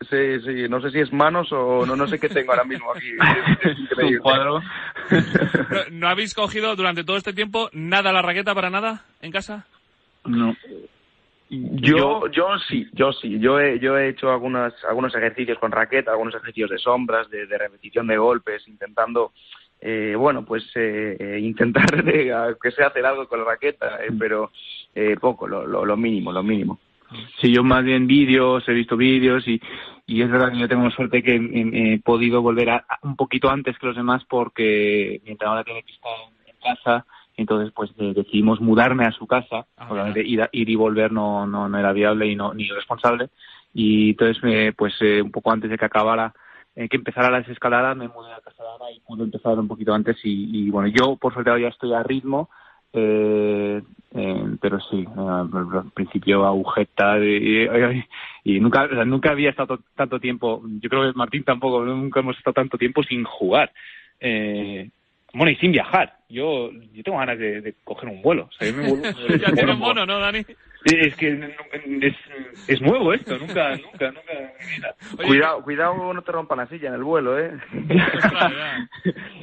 Sí, 0.00 0.40
sí, 0.44 0.68
no 0.68 0.80
sé 0.82 0.90
si 0.90 1.00
es 1.00 1.12
manos 1.12 1.50
o 1.52 1.86
no, 1.86 1.96
no 1.96 2.06
sé 2.06 2.20
qué 2.20 2.28
tengo 2.28 2.52
ahora 2.52 2.64
mismo 2.64 2.92
aquí. 2.92 3.12
un 4.02 4.18
cuadro. 4.18 4.60
¿No 5.90 6.08
habéis 6.08 6.34
cogido 6.34 6.76
durante 6.76 7.02
todo 7.02 7.16
este 7.16 7.32
tiempo 7.32 7.70
nada 7.72 8.12
la 8.12 8.20
raqueta 8.20 8.54
para 8.54 8.68
nada 8.68 9.04
en 9.22 9.32
casa? 9.32 9.66
No. 10.24 10.54
Yo, 11.48 12.26
yo 12.28 12.58
sí, 12.68 12.88
yo 12.92 13.12
sí. 13.12 13.38
Yo 13.38 13.58
he, 13.58 13.78
yo 13.78 13.96
he 13.96 14.08
hecho 14.08 14.30
algunas, 14.30 14.74
algunos 14.84 15.14
ejercicios 15.14 15.58
con 15.58 15.72
raqueta, 15.72 16.10
algunos 16.10 16.34
ejercicios 16.34 16.70
de 16.70 16.78
sombras, 16.78 17.30
de, 17.30 17.46
repetición 17.46 18.06
de 18.06 18.18
golpes, 18.18 18.68
intentando, 18.68 19.32
eh, 19.80 20.14
bueno, 20.16 20.44
pues 20.44 20.64
eh, 20.74 21.16
eh 21.18 21.38
intentar 21.40 22.04
que 22.04 22.70
se 22.70 22.84
hacer 22.84 23.06
algo 23.06 23.26
con 23.28 23.38
la 23.38 23.46
raqueta, 23.46 24.04
eh, 24.04 24.10
pero 24.18 24.50
eh, 24.94 25.16
poco, 25.18 25.46
lo, 25.46 25.66
lo, 25.66 25.84
lo 25.86 25.96
mínimo, 25.96 26.32
lo 26.32 26.42
mínimo. 26.42 26.80
Sí, 27.40 27.52
yo 27.52 27.62
más 27.62 27.84
bien 27.84 28.06
vídeos, 28.06 28.68
he 28.68 28.72
visto 28.72 28.96
vídeos 28.96 29.46
y, 29.46 29.60
y 30.06 30.22
es 30.22 30.30
verdad 30.30 30.52
que 30.52 30.58
yo 30.58 30.68
tengo 30.68 30.90
suerte 30.90 31.22
que 31.22 31.36
he, 31.36 31.98
podido 32.00 32.42
volver 32.42 32.70
a, 32.70 32.86
un 33.02 33.16
poquito 33.16 33.50
antes 33.50 33.78
que 33.78 33.86
los 33.86 33.96
demás 33.96 34.24
porque 34.28 35.20
mientras 35.24 35.48
ahora 35.48 35.64
tiene 35.64 35.82
que 35.82 35.92
estar 35.92 36.12
en 36.46 36.54
casa, 36.60 37.06
entonces 37.36 37.72
pues 37.74 37.90
decidimos 37.96 38.60
mudarme 38.60 39.04
a 39.04 39.12
su 39.12 39.26
casa, 39.26 39.66
ah, 39.76 39.88
obviamente 39.90 40.22
ir, 40.22 40.48
ir, 40.52 40.70
y 40.70 40.74
volver 40.74 41.12
no, 41.12 41.46
no, 41.46 41.68
no 41.68 41.78
era 41.78 41.92
viable 41.92 42.26
y 42.26 42.36
no 42.36 42.54
ni 42.54 42.68
responsable. 42.68 43.28
Y 43.74 44.10
entonces 44.10 44.42
eh, 44.44 44.72
pues 44.76 44.94
eh, 45.00 45.22
un 45.22 45.30
poco 45.30 45.52
antes 45.52 45.70
de 45.70 45.78
que 45.78 45.84
acabara 45.84 46.32
eh, 46.74 46.88
que 46.88 46.96
empezara 46.96 47.30
la 47.30 47.38
desescalada 47.38 47.94
me 47.94 48.08
mudé 48.08 48.32
a 48.32 48.40
casa 48.40 48.62
de 48.62 48.68
Ana 48.68 48.90
y 48.90 49.00
pude 49.00 49.24
empezar 49.24 49.58
un 49.58 49.68
poquito 49.68 49.94
antes 49.94 50.16
y, 50.24 50.66
y 50.66 50.70
bueno 50.70 50.88
yo 50.88 51.16
por 51.16 51.32
suerte 51.32 51.50
ya 51.60 51.68
estoy 51.68 51.94
a 51.94 52.02
ritmo 52.02 52.50
eh, 52.96 53.82
eh, 54.14 54.44
pero 54.60 54.80
sí, 54.80 55.04
al 55.16 55.90
principio 55.92 56.46
agujeta 56.46 57.18
y, 57.18 57.68
y, 58.44 58.60
nunca, 58.60 58.86
nunca 59.04 59.30
había 59.30 59.50
estado 59.50 59.80
tanto 59.94 60.18
tiempo, 60.18 60.62
yo 60.80 60.88
creo 60.88 61.12
que 61.12 61.18
Martín 61.18 61.44
tampoco, 61.44 61.84
nunca 61.84 62.20
hemos 62.20 62.36
estado 62.38 62.54
tanto 62.54 62.78
tiempo 62.78 63.02
sin 63.02 63.24
jugar. 63.24 63.70
Eh, 64.20 64.88
bueno, 65.34 65.50
y 65.50 65.56
sin 65.56 65.72
viajar. 65.72 66.16
Yo, 66.30 66.70
yo 66.94 67.02
tengo 67.02 67.18
ganas 67.18 67.38
de, 67.38 67.74
coger 67.84 68.08
un 68.08 68.22
vuelo. 68.22 68.48
ya 68.60 69.52
tienes 69.52 69.78
mono, 69.78 70.06
¿no, 70.06 70.18
Dani? 70.18 70.44
Es 70.84 71.14
que 71.16 71.54
es, 72.00 72.14
es 72.68 72.80
nuevo 72.80 73.12
esto, 73.12 73.36
nunca, 73.38 73.76
nunca, 73.76 74.12
nunca. 74.12 74.32
Cuidado, 75.16 75.62
cuidado, 75.62 76.12
no 76.12 76.22
te 76.22 76.32
rompan 76.32 76.58
la 76.58 76.66
silla 76.66 76.88
en 76.88 76.94
el 76.94 77.04
vuelo, 77.04 77.38
¿eh? 77.38 77.52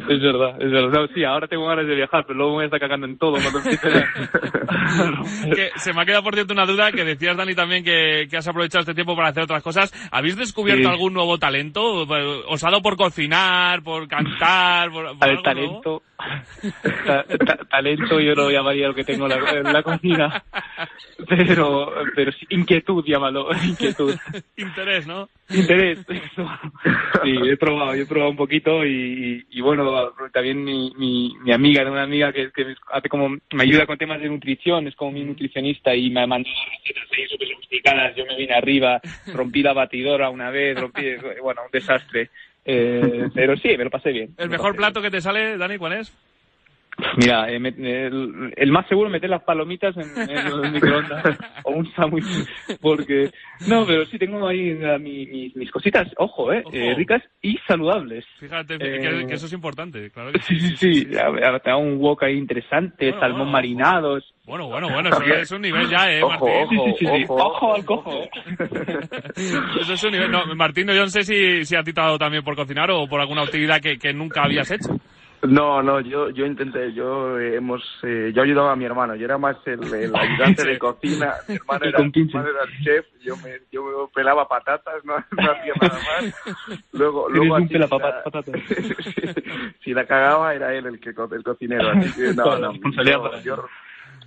es 0.10 0.22
verdad, 0.22 0.62
es 0.62 0.72
verdad. 0.72 1.10
sí, 1.14 1.24
ahora 1.24 1.48
tengo 1.48 1.66
ganas 1.66 1.88
de 1.88 1.96
viajar, 1.96 2.26
pero 2.26 2.38
luego 2.38 2.52
me 2.52 2.56
voy 2.56 2.64
a 2.64 2.66
estar 2.66 2.80
cagando 2.80 3.08
en 3.08 3.18
todo 3.18 3.34
cuando 3.34 3.62
que 5.56 5.72
se 5.76 5.94
me 5.94 6.02
ha 6.02 6.06
quedado, 6.06 6.24
por 6.24 6.34
cierto, 6.34 6.54
una 6.54 6.66
duda 6.66 6.92
que 6.92 7.04
decías, 7.04 7.38
Dani, 7.38 7.56
también 7.56 7.84
que, 7.84 8.28
que 8.30 8.38
has 8.38 8.48
aprovechado 8.48 8.82
este 8.82 8.94
tiempo 8.94 9.16
para 9.16 9.30
hacer 9.30 9.44
otras 9.44 9.64
cosas. 9.64 9.94
¿Habéis 10.12 10.36
descubierto 10.38 10.90
algún 10.90 11.14
nuevo 11.14 11.38
talento? 11.38 12.06
¿Osado 12.48 12.82
por 12.82 12.96
cocinar, 12.98 13.84
por 13.84 14.08
cantar? 14.08 14.92
Por, 14.92 15.18
por 15.18 15.42
talento. 15.42 16.04
Talento 17.70 18.20
yo 18.20 18.36
lo 18.36 18.50
llamaría 18.50 18.88
lo 18.88 18.94
que 18.94 19.04
tengo 19.04 19.28
en 19.28 19.72
la 19.72 19.84
cocina 19.84 20.44
pero 21.28 21.92
pero 22.16 22.32
sí, 22.32 22.46
inquietud 22.50 23.04
llámalo 23.06 23.50
inquietud. 23.64 24.16
Interés 24.58 25.08
no 25.08 25.30
interés 25.50 26.00
sí 27.24 27.38
he 27.46 27.58
probado 27.58 27.94
he 27.94 28.06
probado 28.06 28.32
un 28.32 28.38
poquito 28.38 28.86
y, 28.86 29.46
y, 29.50 29.62
bueno 29.62 30.12
también 30.32 30.64
mi, 30.64 30.94
mi, 30.98 31.36
mi 31.44 31.52
amiga 31.52 31.90
una 31.90 32.04
amiga 32.04 32.32
que, 32.32 32.52
que 32.52 32.76
hace 32.92 33.10
como 33.10 33.30
me 33.30 33.64
ayuda 33.64 33.86
con 33.86 33.98
temas 33.98 34.22
de 34.22 34.30
nutrición 34.30 34.88
es 34.88 34.96
como 34.96 35.12
mi 35.12 35.24
nutricionista 35.24 35.96
y 35.96 36.10
me 36.10 36.26
mandó 36.26 36.50
recetas 36.72 37.10
ahí 37.18 37.28
súper 37.28 37.48
sofisticadas 37.50 38.16
yo 38.16 38.26
me 38.26 38.38
vine 38.38 38.54
arriba 38.54 39.02
rompí 39.34 39.62
la 39.62 39.74
batidora 39.74 40.30
una 40.30 40.50
vez 40.50 40.80
rompí 40.80 41.04
bueno 41.42 41.62
un 41.66 41.72
desastre 41.72 42.30
eh, 42.66 43.30
pero 43.34 43.56
sí, 43.58 43.78
me 43.78 43.86
lo 43.86 43.90
pasé 43.90 44.12
bien. 44.12 44.34
¿El 44.38 44.50
mejor 44.50 44.76
plato 44.76 45.02
que 45.02 45.12
te 45.12 45.22
sale, 45.22 45.58
Dani, 45.58 45.78
cuál 45.78 45.94
es? 45.94 46.14
Mira, 47.18 47.50
eh, 47.50 47.58
el, 47.58 48.54
el, 48.56 48.72
más 48.72 48.88
seguro 48.88 49.08
es 49.08 49.14
meter 49.14 49.30
las 49.30 49.44
palomitas 49.44 49.96
en, 49.98 50.30
en 50.30 50.30
el 50.48 50.72
microondas 50.72 51.24
o 51.64 51.72
un 51.72 51.92
sándwich, 51.94 52.26
porque 52.82 53.32
no, 53.68 53.86
pero 53.86 54.06
sí 54.06 54.18
tengo 54.20 54.48
ahí 54.48 54.78
mis, 55.00 55.56
mis, 55.56 55.72
cositas, 55.72 56.08
ojo, 56.18 56.52
eh, 56.54 56.64
eh, 56.72 56.94
ricas 56.96 57.22
y 57.42 57.58
saludables. 57.68 58.26
Fíjate 58.40 58.78
que, 58.78 58.96
Eh, 58.96 59.26
eso 59.30 59.48
es 59.48 59.54
importante, 59.54 60.10
claro. 60.12 60.32
sí, 60.42 60.60
sí, 60.60 60.76
sí, 60.78 61.06
te 61.06 61.70
hago 61.72 61.80
un 61.82 61.98
wok 62.00 62.24
ahí 62.24 62.38
interesante, 62.38 63.06
Bueno, 63.08 63.20
salmón 63.20 63.40
bueno, 63.40 63.52
marinados. 63.52 64.34
Bueno, 64.46 64.68
bueno, 64.68 64.90
bueno, 64.90 65.10
eso 65.10 65.24
es 65.24 65.52
un 65.52 65.62
nivel 65.62 65.90
ya, 65.90 66.12
eh, 66.12 66.22
Ojo, 66.22 66.46
Martín. 66.48 66.80
ojo, 66.80 66.86
Sí, 66.90 66.96
sí, 67.00 67.06
sí, 67.06 67.24
ojo. 67.28 67.36
ojo 67.36 67.74
al 67.76 67.86
cojo. 67.86 68.12
eh. 68.24 68.30
Eso 69.82 69.94
es 69.94 70.04
un 70.04 70.12
nivel. 70.12 70.32
No, 70.32 70.46
Martín, 70.56 70.88
yo 70.88 71.02
no 71.02 71.08
sé 71.08 71.24
si, 71.24 71.64
si 71.66 71.76
a 71.76 71.84
ti 71.84 71.94
te 71.94 72.02
ha 72.02 72.06
dado 72.06 72.18
también 72.20 72.44
por 72.44 72.56
cocinar 72.56 72.92
o 72.92 73.08
por 73.08 73.22
alguna 73.22 73.44
actividad 73.44 73.80
que, 73.82 73.98
que 73.98 74.14
nunca 74.14 74.44
habías 74.44 74.70
hecho. 74.72 74.90
No, 75.48 75.84
no, 75.84 76.00
yo, 76.00 76.30
yo 76.30 76.46
intenté, 76.46 76.94
yo 76.94 77.38
eh, 77.38 77.56
hemos, 77.56 77.82
eh, 78.04 78.32
yo 78.34 78.44
ayudaba 78.44 78.72
a 78.72 78.76
mi 78.76 78.86
hermano, 78.86 79.16
yo 79.16 79.26
era 79.26 79.38
más 79.38 79.58
el, 79.66 79.94
el 79.94 80.16
ayudante 80.16 80.64
de 80.64 80.80
cocina, 80.80 81.36
mi 81.48 81.56
hermano 81.56 81.86
era, 81.86 82.00
mi 82.00 82.12
hermano 82.30 82.50
era 82.50 82.64
el 82.64 82.84
chef, 82.84 83.06
yo 83.22 83.36
me, 83.38 83.60
yo 83.72 83.84
me 83.84 83.92
pelaba 84.14 84.48
patatas, 84.48 85.04
no, 85.04 85.16
no 85.32 85.52
hacía 85.52 85.74
nada 85.82 86.00
más. 86.00 86.34
Luego, 86.94 87.28
luego 87.30 87.56
así, 87.58 87.74
la- 87.78 87.88
si 89.84 89.94
la 89.94 90.06
cagaba 90.06 90.54
era 90.54 90.74
él 90.74 90.86
el 90.86 91.00
que 91.00 91.10
el 91.10 91.44
cocinero, 91.44 91.90
así 91.90 92.14
que 92.14 92.34
no, 92.34 92.58
no, 92.58 92.74
yo, 93.44 93.68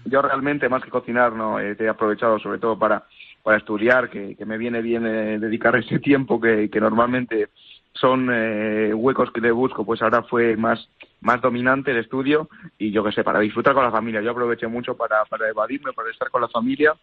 yo 0.05 0.23
realmente 0.23 0.69
más 0.69 0.83
que 0.83 0.91
cocinar 0.91 1.33
no 1.33 1.59
eh, 1.59 1.77
he 1.79 1.89
aprovechado 1.89 2.39
sobre 2.39 2.59
todo 2.59 2.79
para 2.79 3.05
para 3.47 3.59
estudiar, 3.59 4.11
que, 4.11 4.35
que 4.35 4.45
me 4.45 4.59
viene 4.59 4.83
bien 4.83 5.07
eh, 5.07 5.39
dedicar 5.39 5.77
ese 5.77 6.01
tiempo 6.01 6.41
que, 6.41 6.69
que 6.69 6.81
normalmente 6.81 7.51
son 8.01 8.29
eh, 8.33 8.93
huecos 8.95 9.31
que 9.33 9.41
le 9.41 9.51
busco, 9.51 9.85
pues 9.85 10.03
ahora 10.03 10.23
fue 10.23 10.57
más 10.57 10.89
más 11.21 11.41
dominante 11.41 11.91
el 11.91 11.99
estudio 11.99 12.49
y 12.79 12.93
yo 12.93 13.03
qué 13.03 13.11
sé, 13.13 13.25
para 13.25 13.41
disfrutar 13.41 13.75
con 13.75 13.83
la 13.83 13.91
familia. 13.91 14.21
Yo 14.21 14.31
aproveché 14.31 14.67
mucho 14.67 14.97
para, 14.97 15.25
para 15.25 15.49
evadirme, 15.49 15.93
para 15.93 16.11
estar 16.11 16.31
con 16.31 16.41
la 16.41 16.49
familia 16.49 16.95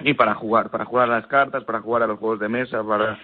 y 0.00 0.12
para 0.14 0.34
jugar, 0.34 0.70
para 0.70 0.84
jugar 0.84 1.10
a 1.10 1.20
las 1.20 1.26
cartas, 1.26 1.64
para 1.64 1.80
jugar 1.80 2.02
a 2.02 2.06
los 2.06 2.18
juegos 2.18 2.40
de 2.40 2.48
mesa, 2.48 2.82
para 2.84 3.18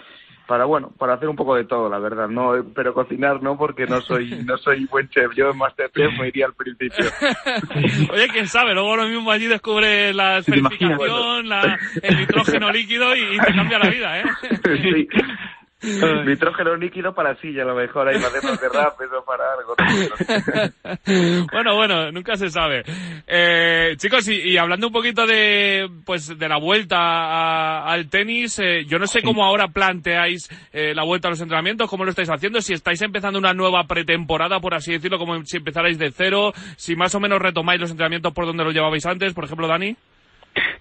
para 0.47 0.65
bueno, 0.65 0.91
para 0.99 1.15
hacer 1.15 1.29
un 1.29 1.37
poco 1.37 1.55
de 1.55 1.63
todo, 1.63 1.89
la 1.89 2.01
verdad, 2.01 2.27
no, 2.27 2.55
pero 2.75 2.93
cocinar 2.93 3.41
no 3.41 3.57
porque 3.57 3.87
no 3.87 4.01
soy 4.01 4.31
no 4.45 4.57
soy 4.59 4.85
buen 4.87 5.09
chef. 5.09 5.31
Yo 5.37 5.51
en 5.51 5.59
Masterchef 5.59 6.19
me 6.19 6.27
iría 6.27 6.47
al 6.47 6.55
principio. 6.55 7.05
Oye, 8.13 8.29
quién 8.33 8.49
sabe, 8.49 8.75
luego 8.75 8.97
lo 8.97 9.07
mismo 9.07 9.31
allí 9.31 9.47
descubre 9.47 10.13
la 10.13 10.39
esferificación, 10.39 11.49
la, 11.49 11.79
el 12.03 12.17
nitrógeno 12.17 12.73
líquido 12.73 13.15
y, 13.15 13.37
y 13.37 13.39
te 13.39 13.55
cambia 13.55 13.79
la 13.79 13.91
vida, 13.91 14.21
¿eh? 14.21 14.25
sí. 14.65 15.09
Nitrógeno 16.27 16.77
líquido 16.77 17.15
para 17.15 17.35
silla, 17.37 17.63
a 17.63 17.67
lo 17.67 17.75
mejor 17.75 18.09
ahí 18.09 18.17
para 18.17 18.29
hacernos 18.29 18.61
derrapes 18.61 19.09
o 19.19 19.25
para 19.25 19.45
algo. 19.55 19.75
¿no? 19.79 21.47
bueno, 21.53 21.75
bueno, 21.77 22.13
nunca 22.13 22.37
se 22.37 22.51
sabe. 22.51 22.83
Eh, 23.27 23.95
chicos, 23.97 24.29
y, 24.29 24.51
y 24.51 24.59
hablando 24.59 24.89
un 24.89 24.93
poquito 24.93 25.27
de, 25.27 25.89
pues, 26.05 26.39
de 26.39 26.49
la 26.49 26.59
vuelta 26.59 26.97
a- 26.99 27.85
al 27.93 28.09
tenis, 28.11 28.59
eh, 28.59 28.85
yo 28.87 28.99
no 28.99 29.07
sé 29.07 29.23
cómo 29.23 29.45
ahora 29.45 29.69
planteáis 29.69 30.49
eh, 30.73 30.93
la 30.95 31.05
vuelta 31.05 31.29
a 31.29 31.31
los 31.31 31.41
entrenamientos, 31.41 31.89
cómo 31.89 32.05
lo 32.05 32.11
estáis 32.11 32.31
haciendo, 32.31 32.61
si 32.61 32.73
estáis 32.75 33.01
empezando 33.03 33.39
una 33.39 33.55
nueva 33.55 33.85
pretemporada, 33.85 34.61
por 34.61 34.75
así 34.75 34.93
decirlo, 34.93 35.19
como 35.19 35.43
si 35.45 35.57
empezarais 35.59 35.99
de 35.99 36.11
cero, 36.11 36.53
si 36.77 36.95
más 36.97 37.15
o 37.15 37.21
menos 37.21 37.41
retomáis 37.41 37.81
los 37.81 37.91
entrenamientos 37.91 38.33
por 38.33 38.47
donde 38.47 38.65
los 38.65 38.75
llevabais 38.75 39.07
antes, 39.07 39.33
por 39.33 39.45
ejemplo, 39.45 39.67
Dani. 39.67 39.97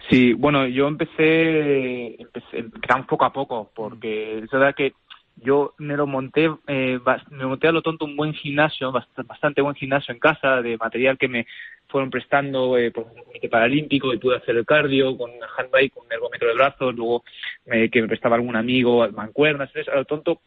Sí, 0.09 0.33
bueno, 0.33 0.67
yo 0.67 0.87
empecé, 0.87 2.19
empecé 2.21 2.57
empezamos 2.59 3.05
poco 3.07 3.25
a 3.25 3.33
poco, 3.33 3.71
porque 3.75 4.39
es 4.39 4.49
verdad 4.49 4.73
que 4.75 4.93
yo 5.35 5.73
me 5.77 5.95
lo 5.95 6.07
monté, 6.07 6.49
eh, 6.67 6.99
me 7.31 7.45
monté 7.45 7.67
a 7.67 7.71
lo 7.71 7.81
tonto 7.81 8.05
un 8.05 8.15
buen 8.15 8.33
gimnasio, 8.33 8.91
bast- 8.91 9.25
bastante 9.25 9.61
buen 9.61 9.75
gimnasio 9.75 10.13
en 10.13 10.19
casa, 10.19 10.61
de 10.61 10.77
material 10.77 11.17
que 11.17 11.27
me 11.27 11.45
fueron 11.87 12.09
prestando 12.09 12.77
eh, 12.77 12.91
por 12.91 13.07
el 13.15 13.23
Comité 13.23 13.49
Paralímpico 13.49 14.13
y 14.13 14.17
pude 14.17 14.37
hacer 14.37 14.55
el 14.57 14.65
cardio 14.65 15.15
con 15.17 15.31
handbike, 15.57 15.93
con 15.93 16.05
un 16.05 16.11
ergómetro 16.13 16.47
de 16.47 16.55
brazos, 16.55 16.95
luego 16.95 17.23
eh, 17.67 17.89
que 17.89 18.01
me 18.01 18.07
prestaba 18.07 18.35
algún 18.35 18.55
amigo, 18.55 19.07
mancuernas, 19.11 19.69
entonces, 19.69 19.93
a 19.93 19.97
lo 19.97 20.05
tonto 20.05 20.41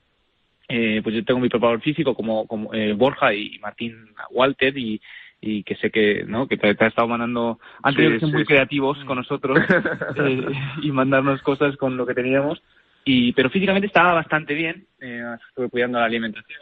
eh, 0.68 1.00
pues 1.02 1.14
yo 1.14 1.24
tengo 1.24 1.40
mi 1.40 1.48
preparador 1.48 1.80
físico 1.82 2.14
como, 2.14 2.46
como 2.46 2.72
eh, 2.74 2.92
Borja 2.92 3.34
y 3.34 3.58
Martín 3.58 4.08
Walter 4.30 4.76
y, 4.76 5.00
y 5.42 5.64
que 5.64 5.74
sé 5.74 5.90
que 5.90 6.24
no 6.26 6.46
que 6.46 6.56
te, 6.56 6.74
te 6.74 6.84
ha 6.84 6.88
estado 6.88 7.08
mandando 7.08 7.58
han 7.82 7.94
tenido 7.94 8.14
que 8.14 8.20
ser 8.20 8.28
muy 8.28 8.44
creativos 8.44 8.96
con 9.04 9.18
nosotros 9.18 9.58
eh, 10.16 10.46
y 10.80 10.92
mandarnos 10.92 11.42
cosas 11.42 11.76
con 11.76 11.96
lo 11.96 12.06
que 12.06 12.14
teníamos. 12.14 12.62
Y 13.04 13.32
pero 13.32 13.50
físicamente 13.50 13.88
estaba 13.88 14.14
bastante 14.14 14.54
bien 14.54 14.86
eh, 15.00 15.22
estuve 15.48 15.68
cuidando 15.68 15.98
la 15.98 16.06
alimentación 16.06 16.60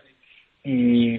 y 0.65 1.19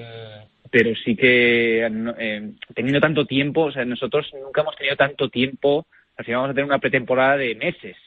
pero 0.72 0.96
sí 1.06 1.15
que 1.15 1.86
eh, 1.86 2.51
teniendo 2.74 3.00
tanto 3.00 3.25
tiempo 3.25 3.65
o 3.65 3.72
sea 3.72 3.86
nosotros 3.86 4.30
nunca 4.44 4.62
hemos 4.62 4.75
tenido 4.75 4.96
tanto 4.96 5.30
tiempo 5.30 5.86
al 6.18 6.25
final 6.25 6.38
vamos 6.39 6.51
a 6.51 6.53
tener 6.53 6.65
una 6.65 6.80
pretemporada 6.80 7.38
de 7.38 7.56
meses. 7.56 7.98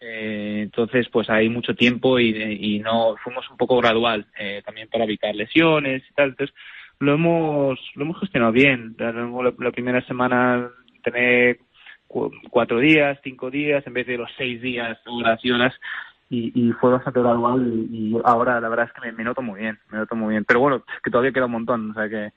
Eh, 0.00 0.60
entonces, 0.62 1.08
pues 1.10 1.28
hay 1.28 1.48
mucho 1.48 1.74
tiempo 1.74 2.20
y, 2.20 2.30
y 2.30 2.78
no 2.78 3.16
fuimos 3.16 3.50
un 3.50 3.56
poco 3.56 3.78
gradual 3.78 4.26
eh, 4.38 4.62
también 4.64 4.88
para 4.88 5.04
evitar 5.04 5.34
lesiones 5.34 6.02
y 6.08 6.14
tal. 6.14 6.30
Entonces, 6.30 6.54
lo 7.00 7.14
hemos 7.14 7.78
lo 7.94 8.02
hemos 8.04 8.20
gestionado 8.20 8.52
bien. 8.52 8.94
La, 8.98 9.12
la- 9.12 9.70
primera 9.72 10.00
semana 10.06 10.68
tener 11.02 11.58
cu- 12.06 12.32
cuatro 12.50 12.78
días, 12.78 13.18
cinco 13.22 13.50
días 13.50 13.86
en 13.86 13.92
vez 13.94 14.06
de 14.06 14.18
los 14.18 14.30
seis 14.36 14.60
días, 14.60 14.98
horas 15.06 15.38
y 15.44 15.50
horas. 15.50 15.74
Y, 16.30 16.52
y 16.54 16.72
fue 16.72 16.90
bastante 16.90 17.20
gradual 17.20 17.66
y, 17.90 18.10
y 18.10 18.16
ahora 18.22 18.60
la 18.60 18.68
verdad 18.68 18.86
es 18.86 18.92
que 18.92 19.00
me, 19.00 19.12
me 19.12 19.24
noto 19.24 19.40
muy 19.40 19.60
bien, 19.60 19.78
me 19.90 19.98
noto 19.98 20.14
muy 20.14 20.32
bien. 20.34 20.44
Pero 20.44 20.60
bueno, 20.60 20.76
es 20.94 21.00
que 21.02 21.10
todavía 21.10 21.32
queda 21.32 21.46
un 21.46 21.52
montón, 21.52 21.90
o 21.90 21.94
sea 21.94 22.06
que, 22.08 22.32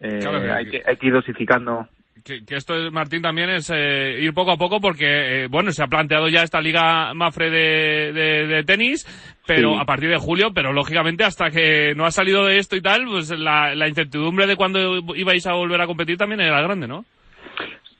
eh, 0.00 0.18
Claro 0.20 0.54
hay, 0.54 0.66
que 0.70 0.82
hay 0.86 0.96
que 0.96 1.06
ir 1.08 1.12
dosificando 1.12 1.86
Que, 2.24 2.42
que 2.44 2.56
esto, 2.56 2.74
es, 2.74 2.90
Martín, 2.90 3.20
también 3.20 3.50
es 3.50 3.70
eh, 3.70 4.18
ir 4.18 4.32
poco 4.32 4.52
a 4.52 4.56
poco 4.56 4.80
porque, 4.80 5.04
eh, 5.44 5.46
bueno, 5.48 5.70
se 5.72 5.82
ha 5.82 5.88
planteado 5.88 6.26
ya 6.28 6.42
esta 6.42 6.58
Liga 6.62 7.12
Mafre 7.12 7.50
de, 7.50 8.12
de, 8.14 8.46
de 8.46 8.64
tenis, 8.64 9.04
pero 9.46 9.74
Sí. 9.74 9.78
a 9.78 9.84
partir 9.84 10.08
de 10.08 10.16
julio, 10.16 10.52
pero 10.54 10.72
lógicamente 10.72 11.22
hasta 11.22 11.50
que 11.50 11.92
no 11.94 12.06
ha 12.06 12.10
salido 12.10 12.46
de 12.46 12.56
esto 12.58 12.76
y 12.76 12.80
tal, 12.80 13.04
pues 13.04 13.28
la, 13.30 13.74
la 13.74 13.88
incertidumbre 13.88 14.46
de 14.46 14.56
cuándo 14.56 15.00
ibais 15.14 15.46
a 15.46 15.52
volver 15.52 15.82
a 15.82 15.86
competir 15.86 16.16
también 16.16 16.40
era 16.40 16.62
grande, 16.62 16.88
¿no? 16.88 17.04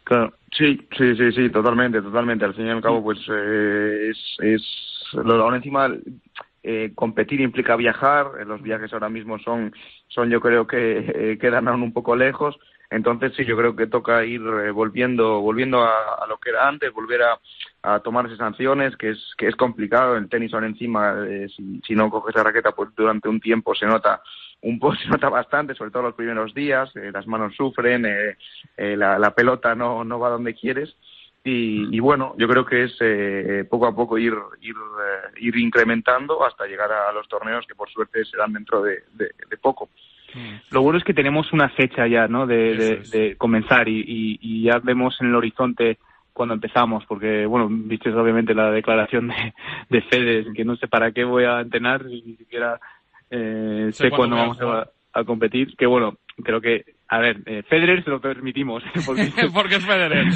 Claro, 0.04 0.32
sí, 0.56 0.80
sí, 0.96 1.14
sí, 1.16 1.32
sí, 1.32 1.50
totalmente, 1.50 2.00
totalmente. 2.00 2.46
Al 2.46 2.54
fin 2.54 2.66
y 2.66 2.70
al 2.70 2.80
cabo, 2.82 3.02
pues 3.02 3.18
eh, 3.30 4.08
es, 4.10 4.36
es 4.40 4.62
lo, 5.22 5.34
aún 5.42 5.56
encima 5.56 5.90
eh, 6.62 6.92
competir 6.94 7.42
implica 7.42 7.76
viajar. 7.76 8.26
eh, 8.40 8.44
Los 8.46 8.62
viajes 8.62 8.90
ahora 8.94 9.10
mismo 9.10 9.38
son, 9.38 9.70
son 10.08 10.30
yo 10.30 10.40
creo 10.40 10.66
que 10.66 10.98
eh, 11.14 11.38
quedan 11.38 11.68
aún 11.68 11.82
un 11.82 11.92
poco 11.92 12.16
lejos. 12.16 12.56
Entonces 12.90 13.32
sí, 13.36 13.44
yo 13.44 13.56
creo 13.56 13.74
que 13.74 13.86
toca 13.86 14.24
ir 14.24 14.40
eh, 14.40 14.70
volviendo, 14.70 15.40
volviendo 15.40 15.82
a, 15.82 16.14
a 16.22 16.26
lo 16.26 16.38
que 16.38 16.50
era 16.50 16.68
antes, 16.68 16.92
volver 16.92 17.22
a, 17.22 17.38
a 17.82 18.00
tomarse 18.00 18.36
sanciones, 18.36 18.96
que 18.96 19.10
es 19.10 19.34
que 19.36 19.48
es 19.48 19.56
complicado. 19.56 20.16
El 20.16 20.28
tenis 20.28 20.52
ahora 20.54 20.66
encima, 20.66 21.14
eh, 21.26 21.48
si, 21.54 21.80
si 21.86 21.94
no 21.94 22.10
coges 22.10 22.34
la 22.34 22.44
raqueta, 22.44 22.72
pues 22.72 22.90
durante 22.94 23.28
un 23.28 23.40
tiempo 23.40 23.74
se 23.74 23.86
nota 23.86 24.22
un 24.62 24.78
poco 24.78 24.96
se 25.02 25.08
nota 25.08 25.28
bastante, 25.28 25.74
sobre 25.74 25.90
todo 25.90 26.04
los 26.04 26.14
primeros 26.14 26.54
días, 26.54 26.94
eh, 26.96 27.10
las 27.12 27.26
manos 27.26 27.54
sufren, 27.56 28.06
eh, 28.06 28.36
eh, 28.76 28.96
la, 28.96 29.18
la 29.18 29.34
pelota 29.34 29.74
no, 29.74 30.04
no 30.04 30.18
va 30.18 30.30
donde 30.30 30.54
quieres. 30.54 30.94
Y, 31.46 31.94
y 31.94 32.00
bueno, 32.00 32.34
yo 32.38 32.48
creo 32.48 32.64
que 32.64 32.84
es 32.84 32.96
eh, 33.00 33.66
poco 33.68 33.86
a 33.86 33.94
poco 33.94 34.16
ir, 34.16 34.32
ir, 34.62 34.74
eh, 34.74 35.40
ir 35.40 35.56
incrementando 35.58 36.42
hasta 36.42 36.64
llegar 36.66 36.90
a 36.90 37.12
los 37.12 37.28
torneos 37.28 37.66
que 37.66 37.74
por 37.74 37.90
suerte 37.90 38.24
serán 38.24 38.54
dentro 38.54 38.80
de, 38.82 39.04
de, 39.12 39.30
de 39.50 39.56
poco. 39.58 39.90
Lo 40.70 40.82
bueno 40.82 40.98
es 40.98 41.04
que 41.04 41.14
tenemos 41.14 41.52
una 41.52 41.68
fecha 41.68 42.06
ya, 42.06 42.28
¿no? 42.28 42.46
De, 42.46 43.34
comenzar 43.38 43.88
y, 43.88 44.00
y, 44.00 44.38
y 44.40 44.62
ya 44.64 44.78
vemos 44.82 45.16
en 45.20 45.28
el 45.28 45.34
horizonte 45.34 45.98
cuando 46.32 46.54
empezamos, 46.54 47.04
porque, 47.06 47.46
bueno, 47.46 47.68
viste 47.70 48.10
obviamente 48.10 48.54
la 48.54 48.70
declaración 48.70 49.28
de, 49.28 49.54
de 49.88 50.02
Fede, 50.02 50.52
que 50.52 50.64
no 50.64 50.76
sé 50.76 50.88
para 50.88 51.12
qué 51.12 51.24
voy 51.24 51.44
a 51.44 51.60
entrenar, 51.60 52.04
ni 52.04 52.36
siquiera 52.36 52.80
eh, 53.30 53.88
Sé 53.92 54.04
sé 54.04 54.10
cuándo 54.10 54.36
vamos 54.36 54.60
a, 54.60 54.88
a 55.12 55.24
competir, 55.24 55.76
que 55.76 55.86
bueno, 55.86 56.18
creo 56.42 56.60
que, 56.60 56.93
a 57.06 57.18
ver, 57.18 57.40
eh, 57.46 57.62
Federer 57.68 58.02
se 58.02 58.10
lo 58.10 58.20
permitimos, 58.20 58.82
porque, 59.06 59.30
porque 59.54 59.74
es 59.76 59.84
Federer. 59.84 60.26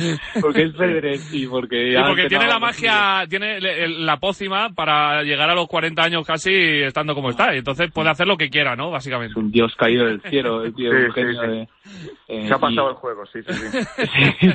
porque 0.41 0.63
es 0.65 0.77
Federer 0.77 1.19
y 1.33 1.47
porque... 1.47 1.93
Y 1.93 1.97
ha 1.97 2.07
porque 2.07 2.29
tiene 2.29 2.47
la 2.47 2.59
magia, 2.59 3.25
tiene 3.29 3.59
la 3.89 4.19
pócima 4.19 4.71
para 4.75 5.23
llegar 5.23 5.49
a 5.51 5.55
los 5.55 5.67
40 5.67 6.03
años 6.03 6.27
casi 6.27 6.53
estando 6.53 7.15
como 7.15 7.31
está. 7.31 7.55
Y 7.55 7.59
entonces 7.59 7.91
puede 7.91 8.11
hacer 8.11 8.27
lo 8.27 8.37
que 8.37 8.51
quiera, 8.51 8.77
¿no? 8.77 8.87
Es 8.89 8.93
Básicamente. 8.93 9.39
un 9.39 9.51
dios 9.51 9.75
caído 9.77 10.07
del 10.07 10.21
cielo, 10.23 10.63
el 10.65 10.75
tío, 10.75 10.91
Sí, 10.93 10.97
un 10.97 11.13
sí, 11.15 11.21
sí. 11.41 11.47
de... 11.47 11.63
eh, 12.29 12.47
Se 12.49 12.53
ha 12.55 12.57
y- 12.57 12.61
pasado 12.61 12.91
el 12.91 12.95
juego, 12.97 13.25
sí, 13.27 13.41
sí, 13.47 13.53
sí. 13.55 14.49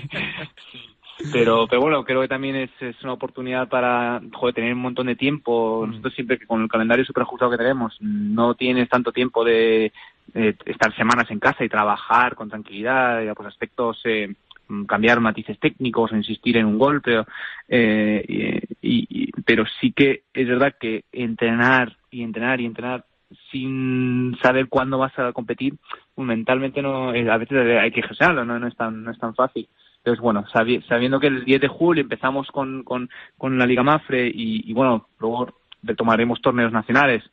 pero 1.32 1.68
pero 1.68 1.82
bueno 1.82 2.04
creo 2.04 2.22
que 2.22 2.28
también 2.28 2.56
es, 2.56 2.70
es 2.82 2.96
una 3.04 3.14
oportunidad 3.14 3.70
para 3.70 4.20
joder, 4.34 4.56
tener 4.56 4.74
un 4.74 4.82
montón 4.82 5.08
de 5.08 5.16
tiempo 5.16 5.86
nosotros 5.88 6.14
siempre 6.16 6.38
que 6.40 6.46
con 6.48 6.64
el 6.64 6.68
calendario 6.68 7.06
super 7.06 7.24
ajustado 7.24 7.52
que 7.52 7.58
tenemos 7.58 7.96
no 8.02 8.56
tienes 8.56 8.90
tanto 8.90 9.12
tiempo 9.12 9.44
de, 9.46 9.94
eh, 10.34 10.56
estar 10.66 10.96
semanas 10.96 11.30
en 11.32 11.40
casa 11.40 11.64
y 11.64 11.70
trabajar 11.70 12.36
con 12.36 12.50
tranquilidad 12.50 13.22
y 13.22 13.34
pues 13.34 13.48
aspectos 13.48 14.02
eh, 14.06 14.34
mm, 14.68 14.84
cambiar 14.86 15.20
matices 15.20 15.60
técnicos 15.60 16.12
insistir 16.12 16.58
en 16.58 16.66
un 16.66 16.78
golpe 16.78 17.24
eh, 17.68 18.62
y, 18.82 19.08
y- 19.10 19.32
pero 19.46 19.66
sí 19.80 19.92
que 19.92 20.24
es 20.34 20.48
verdad 20.48 20.76
que 20.80 21.04
entrenar 21.12 21.96
y 22.12 22.24
entrenar 22.24 22.62
y 22.62 22.66
entrenar 22.66 23.06
sin 23.52 24.38
saber 24.42 24.68
cuándo 24.68 24.98
vas 24.98 25.18
a 25.18 25.32
competir, 25.34 25.74
pues 26.14 26.28
mentalmente 26.28 26.82
no, 26.82 27.14
eh, 27.14 27.30
a 27.30 27.38
veces 27.38 27.58
hay 27.80 27.92
que 27.92 28.04
gestionarlo, 28.04 28.46
¿no? 28.46 28.60
No 28.60 28.68
es 28.68 28.76
tan, 28.76 29.04
no 29.04 29.12
es 29.12 29.18
tan 29.18 29.34
fácil. 29.34 29.68
Entonces, 29.98 30.22
bueno, 30.22 30.46
sabiendo 30.50 31.20
que 31.20 31.28
el 31.28 31.46
10 31.46 31.62
de 31.62 31.68
julio 31.68 32.02
empezamos 32.04 32.48
con, 32.52 32.84
con, 32.84 33.10
con 33.38 33.58
la 33.58 33.66
Liga 33.66 33.84
Mafre 33.84 34.28
y, 34.28 34.70
y, 34.70 34.74
bueno, 34.74 35.08
luego 35.20 35.48
retomaremos 35.82 36.42
torneos 36.42 36.72
nacionales, 36.74 37.24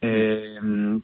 eh, 0.00 0.58
mm. 0.62 0.96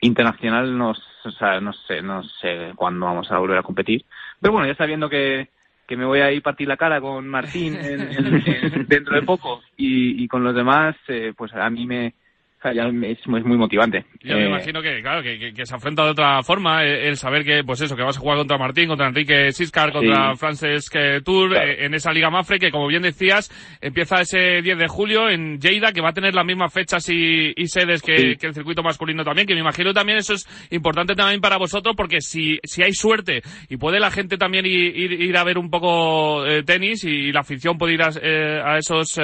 Internacional 0.00 0.76
no, 0.76 0.90
o 0.90 1.30
sea, 1.32 1.60
no 1.60 1.72
sé, 1.72 2.02
no 2.02 2.22
sé 2.22 2.72
cuándo 2.76 3.06
vamos 3.06 3.30
a 3.30 3.38
volver 3.38 3.58
a 3.58 3.62
competir. 3.62 4.04
Pero 4.40 4.52
bueno, 4.52 4.66
ya 4.66 4.74
sabiendo 4.74 5.08
que, 5.08 5.48
que 5.86 5.96
me 5.96 6.04
voy 6.04 6.20
a 6.20 6.32
ir 6.32 6.38
a 6.40 6.42
partir 6.42 6.68
la 6.68 6.76
cara 6.76 7.00
con 7.00 7.28
Martín 7.28 7.74
dentro 8.88 9.14
de 9.14 9.22
poco 9.22 9.62
y, 9.76 10.22
y 10.22 10.28
con 10.28 10.44
los 10.44 10.54
demás, 10.54 10.96
eh, 11.08 11.32
pues 11.36 11.52
a 11.54 11.68
mí 11.70 11.86
me, 11.86 12.14
es, 12.62 13.26
muy 13.26 13.56
motivante. 13.56 14.04
Yo 14.22 14.36
me 14.36 14.44
eh, 14.44 14.48
imagino 14.48 14.82
que, 14.82 15.00
claro, 15.00 15.22
que, 15.22 15.52
que, 15.54 15.66
se 15.66 15.74
afronta 15.74 16.04
de 16.04 16.10
otra 16.10 16.42
forma 16.42 16.84
el, 16.84 17.16
saber 17.16 17.42
que, 17.42 17.64
pues 17.64 17.80
eso, 17.80 17.96
que 17.96 18.02
vas 18.02 18.18
a 18.18 18.20
jugar 18.20 18.36
contra 18.36 18.58
Martín, 18.58 18.88
contra 18.88 19.08
Enrique 19.08 19.50
Siscar, 19.52 19.92
contra 19.92 20.36
Francesc 20.36 20.94
Tour, 21.24 21.56
eh, 21.56 21.86
en 21.86 21.94
esa 21.94 22.12
Liga 22.12 22.28
Mafre, 22.28 22.58
que 22.58 22.70
como 22.70 22.86
bien 22.86 23.02
decías, 23.02 23.50
empieza 23.80 24.20
ese 24.20 24.60
10 24.60 24.78
de 24.78 24.88
julio 24.88 25.30
en 25.30 25.58
Lleida, 25.58 25.92
que 25.92 26.02
va 26.02 26.10
a 26.10 26.12
tener 26.12 26.34
las 26.34 26.44
mismas 26.44 26.72
fechas 26.72 27.08
y, 27.08 27.54
y 27.56 27.66
sedes 27.66 28.02
que, 28.02 28.36
que, 28.36 28.46
el 28.48 28.54
circuito 28.54 28.82
masculino 28.82 29.24
también, 29.24 29.46
que 29.46 29.54
me 29.54 29.60
imagino 29.60 29.94
también 29.94 30.18
eso 30.18 30.34
es 30.34 30.46
importante 30.70 31.14
también 31.14 31.40
para 31.40 31.56
vosotros, 31.56 31.94
porque 31.96 32.20
si, 32.20 32.58
si 32.62 32.82
hay 32.82 32.92
suerte 32.92 33.40
y 33.70 33.78
puede 33.78 33.98
la 34.00 34.10
gente 34.10 34.36
también 34.36 34.66
ir, 34.66 35.12
ir, 35.12 35.36
a 35.36 35.44
ver 35.44 35.56
un 35.56 35.70
poco 35.70 36.44
eh, 36.44 36.62
tenis 36.62 37.04
y, 37.04 37.30
la 37.30 37.40
afición 37.40 37.78
puede 37.78 37.94
ir 37.94 38.02
a, 38.02 38.08
a 38.08 38.78
esos 38.78 39.18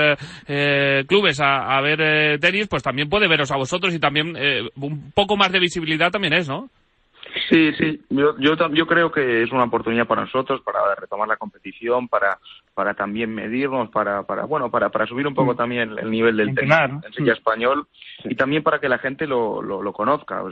clubes 1.06 1.40
a, 1.40 1.76
a 1.76 1.80
ver 1.80 2.38
tenis, 2.38 2.68
pues 2.68 2.82
también 2.82 3.08
puede 3.08 3.25
veros 3.28 3.50
a 3.50 3.56
vosotros 3.56 3.94
y 3.94 3.98
también 3.98 4.34
eh, 4.36 4.68
un 4.76 5.12
poco 5.12 5.36
más 5.36 5.52
de 5.52 5.60
visibilidad 5.60 6.10
también 6.10 6.32
es, 6.32 6.48
¿no? 6.48 6.68
Sí, 7.50 7.72
sí, 7.74 8.00
yo, 8.08 8.34
yo, 8.38 8.56
yo 8.72 8.86
creo 8.86 9.12
que 9.12 9.42
es 9.42 9.52
una 9.52 9.64
oportunidad 9.64 10.06
para 10.06 10.22
nosotros, 10.22 10.62
para 10.62 10.94
retomar 10.94 11.28
la 11.28 11.36
competición, 11.36 12.08
para, 12.08 12.38
para 12.74 12.94
también 12.94 13.34
medirnos, 13.34 13.90
para, 13.90 14.22
para, 14.22 14.44
bueno, 14.44 14.70
para, 14.70 14.88
para 14.88 15.06
subir 15.06 15.26
un 15.26 15.34
poco 15.34 15.52
mm. 15.52 15.56
también 15.56 15.98
el, 15.98 16.10
nivel 16.10 16.36
del 16.36 16.54
tenis 16.54 16.74
mm. 17.18 17.28
español 17.28 17.86
y 18.24 18.34
también 18.34 18.62
para 18.62 18.80
que 18.80 18.88
la 18.88 18.98
gente 18.98 19.26
lo, 19.26 19.60
lo, 19.60 19.92
conozca. 19.92 20.42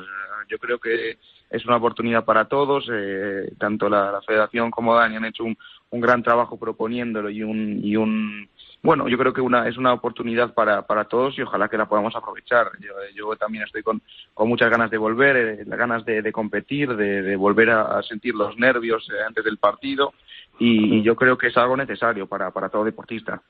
yo 0.49 0.59
creo 0.59 0.79
que 0.79 1.19
es 1.51 1.65
una 1.65 1.77
oportunidad 1.77 2.25
para 2.25 2.47
todos, 2.47 2.89
eh, 2.93 3.53
tanto 3.59 3.89
la, 3.89 4.13
la, 4.13 4.23
Federación 4.23 4.71
como 4.71 4.95
Dani 4.95 5.17
han 5.17 5.25
hecho 5.25 5.45
un, 5.45 5.57
un 5.91 6.01
gran 6.01 6.23
trabajo 6.23 6.59
proponiéndolo 6.59 7.31
y 7.31 7.43
un, 7.43 7.81
y 7.83 7.97
un 7.97 8.49
bueno, 8.85 9.09
yo 9.09 9.17
creo 9.17 9.33
que 9.33 9.41
una, 9.41 9.67
es 9.67 9.79
una 9.79 9.95
oportunidad 9.95 10.53
para, 10.53 10.83
para 10.83 11.07
todos 11.07 11.39
y 11.39 11.43
ojalá 11.43 11.71
que 11.71 11.79
la 11.79 11.89
podamos 11.89 12.15
aprovechar. 12.15 12.71
Yo, 12.81 12.93
yo 13.15 13.35
también 13.35 13.65
estoy 13.65 13.83
con, 13.83 14.03
con 14.35 14.47
muchas 14.47 14.71
ganas 14.71 14.91
de 14.91 14.99
volver, 14.99 15.37
eh, 15.37 15.65
ganas 15.65 16.05
de, 16.05 16.21
de 16.21 16.33
competir, 16.33 16.95
de, 16.95 17.23
de 17.23 17.35
volver 17.35 17.71
a, 17.71 18.03
sentir 18.03 18.35
los 18.35 18.59
nervios 18.59 19.09
eh, 19.09 19.25
antes 19.27 19.43
del 19.43 19.57
partido 19.57 20.13
y, 20.59 21.01
yo 21.03 21.17
creo 21.17 21.39
que 21.39 21.47
es 21.47 21.57
algo 21.57 21.79
necesario 21.79 22.27
para, 22.27 22.51
para 22.51 22.69
todo 22.69 22.85
deportista. 22.85 23.41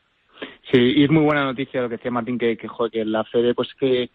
Sí, 0.70 0.78
y 0.78 1.02
es 1.02 1.10
muy 1.10 1.24
buena 1.24 1.42
noticia 1.42 1.82
lo 1.82 1.88
que 1.88 1.96
decía 1.96 2.12
Martín, 2.12 2.38
que, 2.38 2.56
que, 2.56 2.68
que 2.92 3.04
la 3.04 3.24
Fede 3.24 3.54
pues 3.54 3.74
que, 3.74 4.10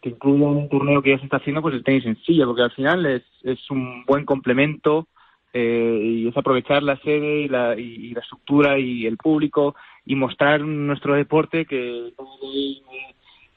que 0.00 0.08
incluya 0.08 0.46
un 0.46 0.70
torneo 0.70 1.02
que 1.02 1.10
ya 1.10 1.18
se 1.18 1.24
está 1.24 1.36
haciendo, 1.36 1.60
pues 1.60 1.74
el 1.74 1.84
tenis 1.84 2.04
sencillo, 2.04 2.46
porque 2.46 2.62
al 2.62 2.72
final 2.72 3.04
es, 3.04 3.22
es 3.42 3.70
un 3.70 4.06
buen 4.06 4.24
complemento 4.24 5.06
eh, 5.52 6.00
y 6.02 6.28
es 6.28 6.36
aprovechar 6.36 6.82
la 6.82 6.96
sede 6.96 7.42
y 7.42 7.48
la, 7.48 7.78
y, 7.78 8.14
la 8.14 8.20
estructura 8.20 8.78
y 8.78 9.06
el 9.06 9.18
público 9.18 9.74
y 10.04 10.14
mostrar 10.14 10.60
nuestro 10.60 11.14
deporte 11.14 11.64
que 11.64 12.12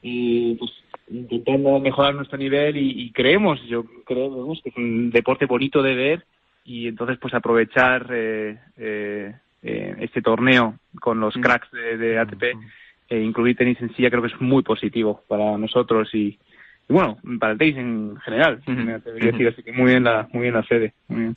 y, 0.02 0.54
pues, 0.54 0.70
intentando 1.08 1.80
mejorar 1.80 2.14
nuestro 2.14 2.38
nivel 2.38 2.76
y, 2.76 3.10
creemos, 3.12 3.60
yo 3.66 3.84
creo 4.04 4.52
que 4.62 4.70
es 4.70 4.76
un 4.76 5.10
deporte 5.10 5.46
bonito 5.46 5.82
de 5.82 5.94
ver 5.94 6.26
y 6.64 6.88
entonces 6.88 7.18
pues 7.18 7.32
aprovechar 7.32 8.08
eh, 8.12 8.58
eh, 8.76 9.32
eh 9.62 9.96
este 10.00 10.20
torneo 10.20 10.74
con 11.00 11.20
los 11.20 11.36
mm. 11.36 11.40
cracks 11.40 11.70
de, 11.70 12.18
ATP 12.18 12.42
e 13.08 13.20
incluir 13.20 13.56
tenis 13.56 13.80
en 13.80 13.94
silla 13.94 14.10
creo 14.10 14.22
que 14.22 14.34
es 14.34 14.40
muy 14.40 14.64
positivo 14.64 15.22
para 15.28 15.56
nosotros 15.56 16.12
y, 16.12 16.38
bueno, 16.88 17.18
para 17.38 17.52
el 17.52 17.58
tenis 17.58 17.76
en 17.76 18.16
general, 18.16 18.60
decir, 18.66 19.48
así 19.48 19.62
que 19.62 19.72
muy 19.72 19.90
bien 19.90 20.04
la, 20.04 20.28
muy 20.32 20.42
bien 20.42 20.54
la 20.54 20.64
sede. 20.64 20.92
Muy 21.08 21.20
bien. 21.20 21.34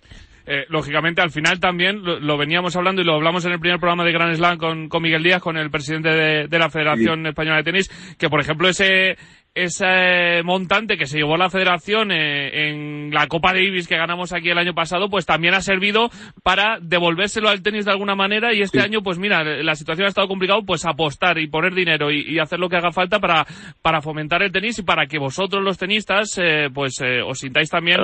Eh, 0.51 0.65
lógicamente 0.69 1.21
al 1.21 1.29
final 1.29 1.59
también 1.59 2.01
lo, 2.03 2.35
veníamos 2.35 2.75
hablando 2.75 3.03
y 3.03 3.05
lo 3.05 3.13
hablamos 3.13 3.45
en 3.45 3.51
el 3.51 3.59
primer 3.59 3.79
programa 3.79 4.03
de 4.03 4.12
Grand 4.12 4.35
Slam 4.35 4.57
con, 4.57 4.89
con 4.89 5.03
Miguel 5.03 5.21
Díaz, 5.21 5.43
con 5.43 5.57
el 5.57 5.69
presidente 5.69 6.09
de, 6.09 6.47
de 6.47 6.57
la 6.57 6.71
Federación 6.71 7.27
Española 7.27 7.57
de 7.57 7.63
Tenis, 7.65 8.15
que 8.17 8.29
por 8.29 8.41
ejemplo 8.41 8.67
ese 8.67 9.15
ese 9.55 10.43
montante 10.43 10.97
que 10.97 11.05
se 11.05 11.17
llevó 11.17 11.35
la 11.35 11.49
federación 11.49 12.12
eh, 12.12 12.69
en 12.69 13.12
la 13.12 13.27
Copa 13.27 13.53
Davis 13.53 13.88
que 13.88 13.97
ganamos 13.97 14.31
aquí 14.31 14.49
el 14.49 14.57
año 14.57 14.73
pasado, 14.73 15.09
pues 15.09 15.25
también 15.25 15.53
ha 15.53 15.62
servido 15.62 16.09
para 16.43 16.79
devolvérselo 16.81 17.49
al 17.49 17.62
tenis 17.62 17.85
de 17.85 17.91
alguna 17.91 18.15
manera. 18.15 18.53
Y 18.53 18.62
este 18.62 18.79
año, 18.79 19.01
pues 19.01 19.17
mira, 19.17 19.43
la 19.43 19.75
situación 19.75 20.05
ha 20.05 20.09
estado 20.09 20.27
complicada, 20.27 20.62
pues 20.65 20.85
apostar 20.85 21.39
y 21.39 21.47
poner 21.47 21.73
dinero 21.73 22.12
y, 22.12 22.39
hacer 22.39 22.59
lo 22.59 22.69
que 22.69 22.77
haga 22.77 22.91
falta 22.91 23.19
para, 23.19 23.45
para 23.81 24.01
fomentar 24.01 24.41
el 24.43 24.51
tenis 24.51 24.79
y 24.79 24.83
para 24.83 25.07
que 25.07 25.19
vosotros 25.19 25.62
los 25.62 25.77
tenistas, 25.77 26.38
eh, 26.38 26.69
pues 26.73 27.01
eh, 27.01 27.21
os 27.21 27.39
sintáis 27.39 27.69
también 27.69 27.99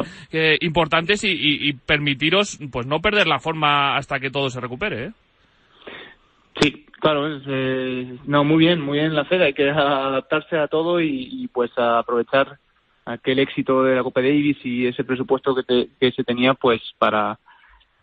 importantes 0.60 1.24
y, 1.24 1.30
y, 1.32 1.74
permitiros, 1.74 2.60
pues 2.72 2.86
no 2.86 3.00
perder 3.00 3.28
la 3.28 3.40
forma 3.40 3.96
hasta 3.96 4.20
que 4.20 4.30
todo 4.30 4.50
se 4.50 4.60
recupere, 4.60 5.12
Sí, 6.62 6.85
Claro, 7.00 7.40
eh, 7.48 8.18
no, 8.26 8.44
muy 8.44 8.58
bien, 8.58 8.82
muy 8.82 9.00
bien 9.00 9.14
la 9.14 9.26
Fed, 9.26 9.42
hay 9.42 9.54
que 9.54 9.70
adaptarse 9.70 10.58
a 10.58 10.68
todo 10.68 11.02
y, 11.02 11.50
pues 11.54 11.72
aprovechar 11.78 12.58
aquel 13.06 13.40
éxito 13.40 13.84
de 13.84 13.96
la 13.96 14.04
Copa 14.04 14.22
Davis 14.22 14.58
y 14.64 14.88
ese 14.88 15.04
presupuesto 15.04 15.56
que, 15.56 15.90
que 16.00 16.12
se 16.12 16.24
tenía 16.24 16.56
pues 16.56 16.82
para 16.98 17.38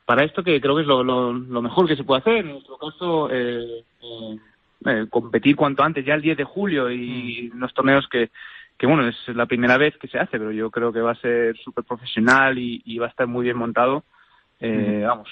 para 0.04 0.24
esto 0.24 0.42
que 0.42 0.60
creo 0.60 0.74
que 0.76 0.82
es 0.82 0.86
lo, 0.86 1.02
lo, 1.02 1.62
mejor 1.62 1.86
que 1.86 1.96
se 1.96 2.04
puede 2.04 2.20
hacer. 2.20 2.36
En 2.38 2.52
nuestro 2.52 2.76
caso, 2.76 3.30
eh, 3.30 3.84
eh, 4.02 4.38
eh, 4.86 5.06
competir 5.08 5.56
cuanto 5.56 5.82
antes, 5.82 6.04
ya 6.04 6.14
el 6.14 6.22
10 6.22 6.36
de 6.36 6.44
julio 6.44 6.90
y 6.90 7.50
mm. 7.52 7.56
unos 7.56 7.72
torneos 7.72 8.08
que, 8.08 8.30
que 8.76 8.86
bueno, 8.86 9.06
es 9.08 9.16
la 9.28 9.46
primera 9.46 9.76
vez 9.78 9.96
que 9.98 10.08
se 10.08 10.18
hace, 10.18 10.38
pero 10.38 10.50
yo 10.50 10.70
creo 10.70 10.92
que 10.92 11.00
va 11.00 11.12
a 11.12 11.20
ser 11.20 11.56
súper 11.56 11.84
profesional 11.84 12.58
y, 12.58 12.82
y 12.84 12.98
va 12.98 13.06
a 13.06 13.10
estar 13.10 13.26
muy 13.26 13.44
bien 13.44 13.56
montado 13.56 14.04
eh, 14.64 15.02
vamos, 15.04 15.28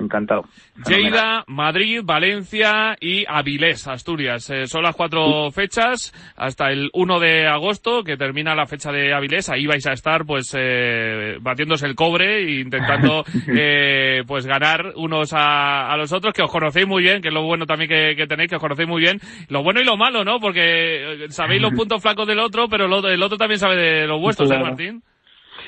encantado. 0.00 0.44
Lleida, 0.88 1.44
Madrid, 1.48 2.00
Valencia 2.02 2.96
y 2.98 3.26
Avilés, 3.28 3.86
Asturias. 3.86 4.48
Eh, 4.48 4.66
son 4.66 4.82
las 4.82 4.96
cuatro 4.96 5.50
fechas 5.50 6.14
hasta 6.34 6.70
el 6.70 6.88
1 6.94 7.20
de 7.20 7.46
agosto, 7.46 8.02
que 8.02 8.16
termina 8.16 8.54
la 8.54 8.64
fecha 8.64 8.90
de 8.90 9.12
Avilés. 9.12 9.50
Ahí 9.50 9.66
vais 9.66 9.86
a 9.86 9.92
estar, 9.92 10.24
pues, 10.24 10.56
eh, 10.58 11.36
batiéndose 11.42 11.84
el 11.86 11.94
cobre 11.94 12.38
e 12.38 12.60
intentando, 12.60 13.24
eh, 13.54 14.22
pues, 14.26 14.46
ganar 14.46 14.94
unos 14.96 15.34
a, 15.34 15.94
los 15.98 16.10
otros, 16.14 16.32
que 16.32 16.42
os 16.42 16.50
conocéis 16.50 16.86
muy 16.86 17.02
bien, 17.02 17.20
que 17.20 17.28
es 17.28 17.34
lo 17.34 17.42
bueno 17.42 17.66
también 17.66 17.90
que, 17.90 18.26
tenéis, 18.26 18.48
que 18.48 18.56
os 18.56 18.62
conocéis 18.62 18.88
muy 18.88 19.02
bien. 19.02 19.18
Lo 19.50 19.62
bueno 19.62 19.82
y 19.82 19.84
lo 19.84 19.98
malo, 19.98 20.24
¿no? 20.24 20.40
Porque 20.40 21.26
sabéis 21.28 21.60
los 21.60 21.72
puntos 21.76 22.00
flacos 22.00 22.26
del 22.26 22.38
otro, 22.38 22.66
pero 22.70 22.86
el 22.86 23.22
otro 23.22 23.36
también 23.36 23.58
sabe 23.58 23.76
de 23.76 24.06
los 24.06 24.18
vuestros, 24.18 24.50
¿eh, 24.50 24.58
Martín? 24.58 25.02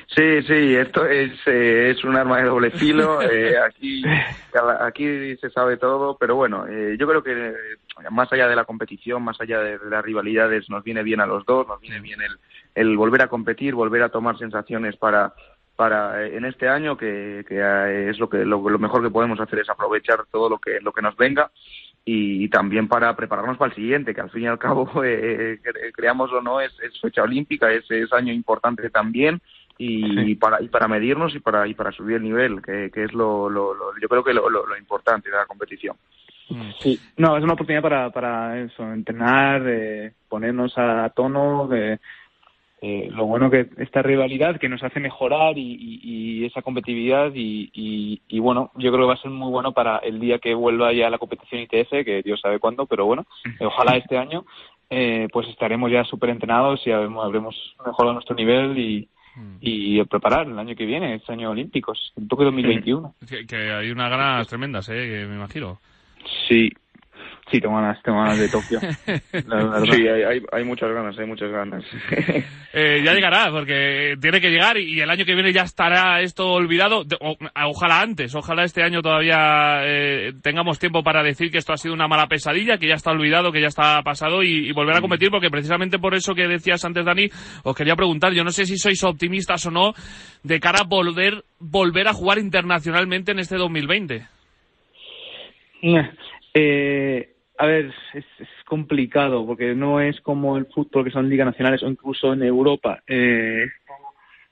Sí, 0.09 0.42
sí, 0.42 0.75
esto 0.77 1.05
es, 1.05 1.33
eh, 1.47 1.90
es 1.90 2.05
un 2.05 2.16
arma 2.16 2.38
de 2.38 2.45
doble 2.45 2.71
filo. 2.71 3.21
Eh, 3.29 3.55
aquí, 3.59 4.05
aquí 4.81 5.37
se 5.37 5.51
sabe 5.51 5.77
todo, 5.77 6.16
pero 6.16 6.37
bueno, 6.37 6.66
eh, 6.66 6.97
yo 6.99 7.07
creo 7.07 7.23
que 7.23 7.55
más 8.11 8.33
allá 8.33 8.49
de 8.49 8.57
la 8.57 8.64
competición, 8.64 9.23
más 9.23 9.40
allá 9.40 9.61
de, 9.61 9.79
las 9.90 10.05
rivalidades, 10.05 10.71
nos 10.71 10.85
viene 10.85 11.03
bien 11.03 11.21
a 11.21 11.27
los 11.27 11.45
dos, 11.45 11.66
nos 11.66 11.81
viene 11.81 12.01
bien 12.01 12.21
el, 12.23 12.38
el 12.75 12.97
volver 12.97 13.23
a 13.23 13.29
competir, 13.29 13.75
volver 13.75 14.03
a 14.03 14.09
tomar 14.09 14.38
sensaciones 14.38 14.97
para, 14.97 15.35
para 15.77 16.27
en 16.27 16.45
este 16.45 16.69
año, 16.69 16.97
que, 16.97 17.45
que 17.47 18.09
es 18.09 18.19
lo 18.19 18.29
que 18.29 18.45
lo, 18.45 18.61
mejor 18.79 19.03
que 19.03 19.11
podemos 19.11 19.40
hacer 19.40 19.59
es 19.61 19.69
aprovechar 19.69 20.25
todo 20.31 20.49
lo 20.49 20.59
que 20.59 20.81
lo 20.81 20.92
que 20.92 21.03
nos 21.03 21.16
venga 21.16 21.51
y, 22.05 22.49
también 22.49 22.87
para 22.88 23.14
prepararnos 23.16 23.59
para 23.59 23.71
el 23.71 23.77
siguiente, 23.77 24.14
que 24.14 24.21
al 24.21 24.31
fin 24.31 24.45
y 24.45 24.47
al 24.47 24.59
cabo, 24.59 24.88
eh, 25.05 25.61
creamos 25.92 26.33
o 26.33 26.40
no, 26.40 26.61
es, 26.61 26.73
es 26.81 26.99
fecha 27.01 27.23
olímpica, 27.23 27.71
es, 27.73 27.90
es 27.90 28.12
año 28.12 28.33
importante 28.33 28.88
también 28.90 29.42
y, 29.79 30.35
para 30.37 30.62
y 30.62 30.69
para 30.69 30.89
medirnos 30.89 31.35
y 31.35 31.41
para 31.41 31.67
y 31.67 31.75
para 31.75 31.93
subir 31.93 32.17
el 32.17 32.23
nivel 32.23 32.62
que, 32.62 32.91
que 32.93 33.05
es 33.05 33.12
lo, 33.12 33.51
lo, 33.51 33.75
yo 34.01 34.09
creo 34.09 34.25
que 34.25 34.33
lo, 34.33 34.49
lo, 34.49 34.77
importante 34.79 35.31
de 35.31 35.37
la 35.37 35.47
competición 35.47 35.97
mm. 36.49 36.71
sí 36.79 36.99
no 37.17 37.37
es 37.37 37.45
una 37.45 37.55
oportunidad 37.55 37.83
para 37.83 38.11
para 38.11 38.61
eso 38.61 38.83
entrenar 38.93 39.62
eh, 39.67 40.12
ponernos 40.29 40.77
a 40.77 41.11
tono 41.11 41.69
de 41.69 41.99
eh, 42.83 43.09
lo 43.11 43.27
bueno 43.27 43.51
que 43.51 43.69
esta 43.79 44.03
rivalidad 44.03 44.59
que 44.59 44.69
nos 44.69 44.83
hace 44.83 45.01
mejorar 45.01 45.57
y, 45.57 46.01
y, 46.03 46.45
esa 46.45 46.61
competitividad 46.61 47.33
y, 47.35 47.71
y, 48.29 48.39
bueno 48.39 48.71
yo 48.77 48.93
creo 48.93 49.05
que 49.05 49.09
va 49.09 49.15
a 49.15 49.23
ser 49.23 49.31
muy 49.31 49.51
bueno 49.51 49.73
para 49.73 49.97
el 49.99 50.21
día 50.21 50.39
que 50.39 50.55
vuelva 50.55 50.93
ya 50.93 51.11
la 51.11 51.19
competición 51.19 51.62
ITF 51.62 52.05
que 52.05 52.23
Dios 52.23 52.41
sabe 52.41 52.59
cuándo 52.61 52.87
pero 52.87 53.07
bueno 53.07 53.27
ojalá 53.61 53.97
este 53.97 54.19
año 54.19 54.45
eh, 54.89 55.27
pues 55.33 55.49
estaremos 55.49 55.91
ya 55.91 56.05
súper 56.05 56.31
entrenados 56.31 56.87
y 56.87 56.93
habremos 56.93 57.57
mejorado 57.85 58.15
nuestro 58.15 58.35
nivel 58.37 58.79
y. 58.79 59.09
y 59.61 60.03
preparar 60.05 60.46
el 60.46 60.59
año 60.59 60.75
que 60.75 60.87
viene, 60.87 61.14
este 61.14 61.33
año 61.33 61.51
olímpicos, 61.51 62.12
en 62.16 62.29
Tokio 62.29 62.46
2021. 62.46 63.14
Que, 63.49 63.72
hay 63.72 63.90
unas 63.90 64.11
ganas 64.11 64.49
tremendas, 64.49 64.88
¿eh? 64.88 65.27
me 65.29 65.37
imagino. 65.37 65.81
Sí, 66.49 66.70
Sí, 67.49 67.61
tengo 67.61 67.77
ganas, 67.77 68.03
tengo 68.03 68.19
ganas 68.19 68.41
de 68.41 68.49
Tokio. 68.49 68.81
sí, 69.93 70.09
hay, 70.09 70.43
hay, 70.51 70.65
muchas 70.65 70.91
ganas, 70.91 71.17
hay 71.17 71.27
muchas 71.27 71.49
ganas. 71.53 71.85
eh, 72.73 73.03
ya 73.05 73.15
llegará, 73.15 73.53
porque 73.53 74.17
tiene 74.21 74.41
que 74.41 74.51
llegar 74.51 74.77
y 74.79 75.01
el 75.01 75.09
año 75.09 75.25
que 75.25 75.35
viene 75.35 75.53
ya 75.53 75.63
estará 75.63 76.21
esto 76.23 76.45
olvidado. 76.49 77.05
ojalá 77.67 78.01
antes, 78.01 78.35
ojalá 78.35 78.65
este 78.65 78.83
año 78.83 79.01
todavía 79.01 79.79
eh, 79.85 80.33
tengamos 80.43 80.81
tiempo 80.81 81.05
para 81.05 81.23
decir 81.23 81.53
que 81.53 81.59
esto 81.59 81.73
ha 81.73 81.77
sido 81.77 81.95
una 81.95 82.09
mala 82.09 82.27
pesadilla, 82.27 82.79
que 82.79 82.89
ya 82.89 82.95
está 82.95 83.13
olvidado, 83.13 83.53
que 83.53 83.61
ya 83.61 83.69
está 83.69 84.03
pasado 84.03 84.43
y, 84.43 84.73
volver 84.73 84.97
a 84.97 85.01
competir, 85.01 85.31
porque 85.31 85.49
precisamente 85.49 86.01
por 86.01 86.17
eso 86.17 86.35
que 86.35 86.49
decías 86.49 86.85
antes, 86.85 87.05
Dani, 87.05 87.29
os 87.63 87.77
quería 87.77 87.95
preguntar, 87.95 88.33
yo 88.33 88.43
no 88.43 88.51
sé 88.51 88.67
si 88.67 88.77
sois 88.77 89.03
optimistas 89.05 89.65
o 89.67 89.71
no 89.71 89.95
de 90.43 90.59
cara 90.59 90.81
a 90.81 90.89
volver, 90.89 91.45
volver 91.61 92.09
a 92.09 92.13
jugar 92.13 92.39
internacionalmente 92.39 93.31
en 93.31 93.39
este 93.39 93.57
2020. 93.57 94.27
Eh, 96.59 97.36
a 97.59 97.66
ver, 97.66 97.92
es, 98.14 98.25
complicado 98.66 99.47
porque 99.47 99.75
no 99.75 100.01
es 100.01 100.21
como 100.21 100.57
el 100.57 100.66
fútbol 100.66 101.05
que 101.05 101.11
son 101.11 101.29
ligas 101.29 101.47
nacionales 101.47 101.83
o 101.83 101.88
incluso 101.88 102.33
en 102.33 102.42
Europa. 102.42 103.03
Eh, 103.07 103.66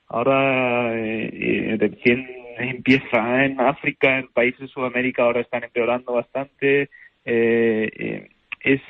ahora 0.07 0.93
eh, 0.95 1.75
recién 1.79 2.27
empieza 2.57 3.45
en 3.45 3.59
África, 3.59 4.19
en 4.19 4.29
países 4.29 4.61
de 4.61 4.67
Sudamérica 4.67 5.23
ahora 5.23 5.41
están 5.41 5.63
empeorando 5.63 6.13
bastante. 6.13 6.89
Eh, 7.25 7.89
eh, 7.97 8.29
es 8.61 8.81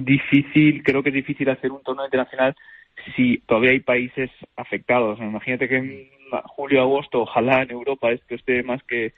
difícil, 0.00 0.82
creo 0.82 1.02
que 1.02 1.10
es 1.10 1.14
difícil 1.14 1.48
hacer 1.48 1.70
un 1.70 1.82
torneo 1.82 2.04
internacional 2.04 2.56
si 3.14 3.38
todavía 3.46 3.70
hay 3.70 3.80
países 3.80 4.30
afectados. 4.56 5.20
Imagínate 5.20 5.68
que 5.68 5.76
en 5.76 6.08
julio, 6.44 6.82
agosto, 6.82 7.22
ojalá 7.22 7.62
en 7.62 7.70
Europa 7.70 8.10
esto 8.10 8.34
esté 8.34 8.62
más 8.62 8.82
que, 8.82 9.12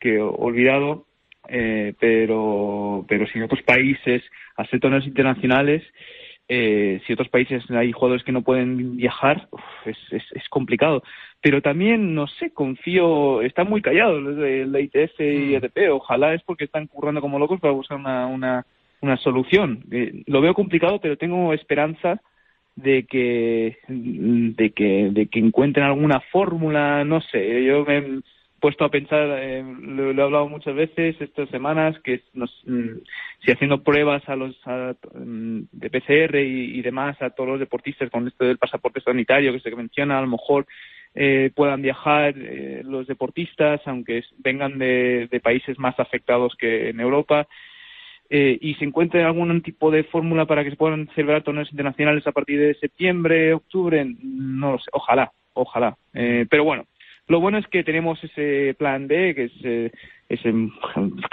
que 0.00 0.20
olvidado 0.20 1.06
eh, 1.48 1.94
pero, 1.98 3.04
pero 3.08 3.26
si 3.26 3.38
en 3.38 3.44
otros 3.44 3.62
países 3.62 4.22
hacer 4.56 4.80
torneos 4.80 5.06
internacionales, 5.06 5.82
eh, 6.48 7.00
si 7.06 7.12
otros 7.12 7.28
países 7.28 7.68
hay 7.70 7.92
jugadores 7.92 8.24
que 8.24 8.32
no 8.32 8.42
pueden 8.42 8.96
viajar, 8.96 9.48
es, 9.86 9.96
es, 10.10 10.48
complicado. 10.50 11.02
Pero 11.40 11.62
también, 11.62 12.14
no 12.14 12.26
sé, 12.26 12.50
confío, 12.50 13.42
están 13.42 13.68
muy 13.68 13.80
callados 13.80 14.22
la 14.22 14.80
ITF 14.80 15.20
y 15.20 15.56
mm. 15.56 15.92
ojalá 15.92 16.34
es 16.34 16.42
porque 16.42 16.64
están 16.64 16.86
currando 16.86 17.20
como 17.20 17.38
locos 17.38 17.60
para 17.60 17.72
buscar 17.72 17.98
una, 17.98 18.26
una, 18.26 18.66
una 19.00 19.16
solución. 19.16 19.84
Eh, 19.90 20.24
lo 20.26 20.40
veo 20.40 20.54
complicado, 20.54 21.00
pero 21.00 21.16
tengo 21.16 21.52
esperanza 21.52 22.20
de 22.76 23.04
que 23.04 23.76
de 23.88 24.70
que 24.70 25.10
de 25.12 25.26
que 25.26 25.38
encuentren 25.38 25.84
alguna 25.84 26.20
fórmula 26.32 27.04
no 27.04 27.20
sé 27.20 27.64
yo 27.64 27.84
me, 27.84 28.22
puesto 28.62 28.84
a 28.84 28.90
pensar, 28.90 29.26
eh, 29.40 29.64
lo, 29.80 30.12
he 30.12 30.22
hablado 30.22 30.48
muchas 30.48 30.76
veces 30.76 31.20
estas 31.20 31.48
semanas, 31.48 31.98
que 32.04 32.22
mm, 32.32 32.98
si 33.44 33.50
haciendo 33.50 33.82
pruebas 33.82 34.22
a 34.28 34.36
los 34.36 34.56
mm, 35.14 35.62
de 35.72 35.90
PCR 35.90 36.36
y, 36.36 36.80
demás 36.80 37.20
a 37.20 37.30
todos 37.30 37.50
los 37.50 37.58
deportistas 37.58 38.08
con 38.08 38.28
esto 38.28 38.44
del 38.44 38.58
pasaporte 38.58 39.00
sanitario 39.00 39.52
que 39.52 39.58
se 39.58 39.74
menciona, 39.74 40.16
a 40.16 40.20
lo 40.20 40.28
mejor 40.28 40.66
eh, 41.16 41.50
puedan 41.56 41.82
viajar 41.82 42.34
eh, 42.36 42.82
los 42.84 43.08
deportistas, 43.08 43.80
aunque 43.86 44.22
vengan 44.38 44.78
de, 44.78 45.40
países 45.42 45.76
más 45.80 45.98
afectados 45.98 46.54
que 46.56 46.90
en 46.90 47.00
Europa. 47.00 47.48
y 48.30 48.74
se 48.78 48.84
encuentre 48.84 49.24
algún 49.24 49.60
tipo 49.60 49.90
de 49.90 50.04
fórmula 50.04 50.46
para 50.46 50.62
que 50.62 50.70
se 50.70 50.76
puedan 50.76 51.08
celebrar 51.16 51.42
torneos 51.42 51.70
internacionales 51.72 52.26
a 52.26 52.32
partir 52.32 52.60
de 52.60 52.74
septiembre, 52.74 53.54
octubre, 53.54 54.06
no 54.22 54.72
lo 54.72 54.78
sé, 54.78 54.88
ojalá, 54.92 55.32
ojalá. 55.52 55.96
pero 56.48 56.64
bueno, 56.64 56.84
lo 57.32 57.40
bueno 57.40 57.56
es 57.56 57.66
que 57.66 57.82
tenemos 57.82 58.22
ese 58.22 58.74
plan 58.78 59.08
B, 59.08 59.34
que 59.34 59.44
es 59.44 59.52
eh, 59.64 59.90
ese 60.28 60.52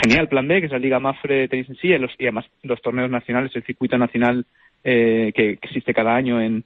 genial 0.02 0.30
plan 0.30 0.48
B, 0.48 0.62
que 0.62 0.68
es 0.68 0.72
la 0.72 0.80
Liga 0.80 0.98
Mafre 0.98 1.50
tenis 1.50 1.68
en 1.70 1.76
sí, 1.76 1.90
y, 1.90 2.24
además 2.24 2.46
los 2.64 2.82
torneos 2.82 3.12
nacionales, 3.12 3.54
el 3.54 3.66
circuito 3.66 3.98
nacional 3.98 4.46
eh, 4.86 5.34
que, 5.36 5.52
existe 5.62 5.94
cada 5.94 6.16
año 6.16 6.42
en, 6.42 6.64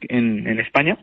en, 0.00 0.58
España. 0.58 0.98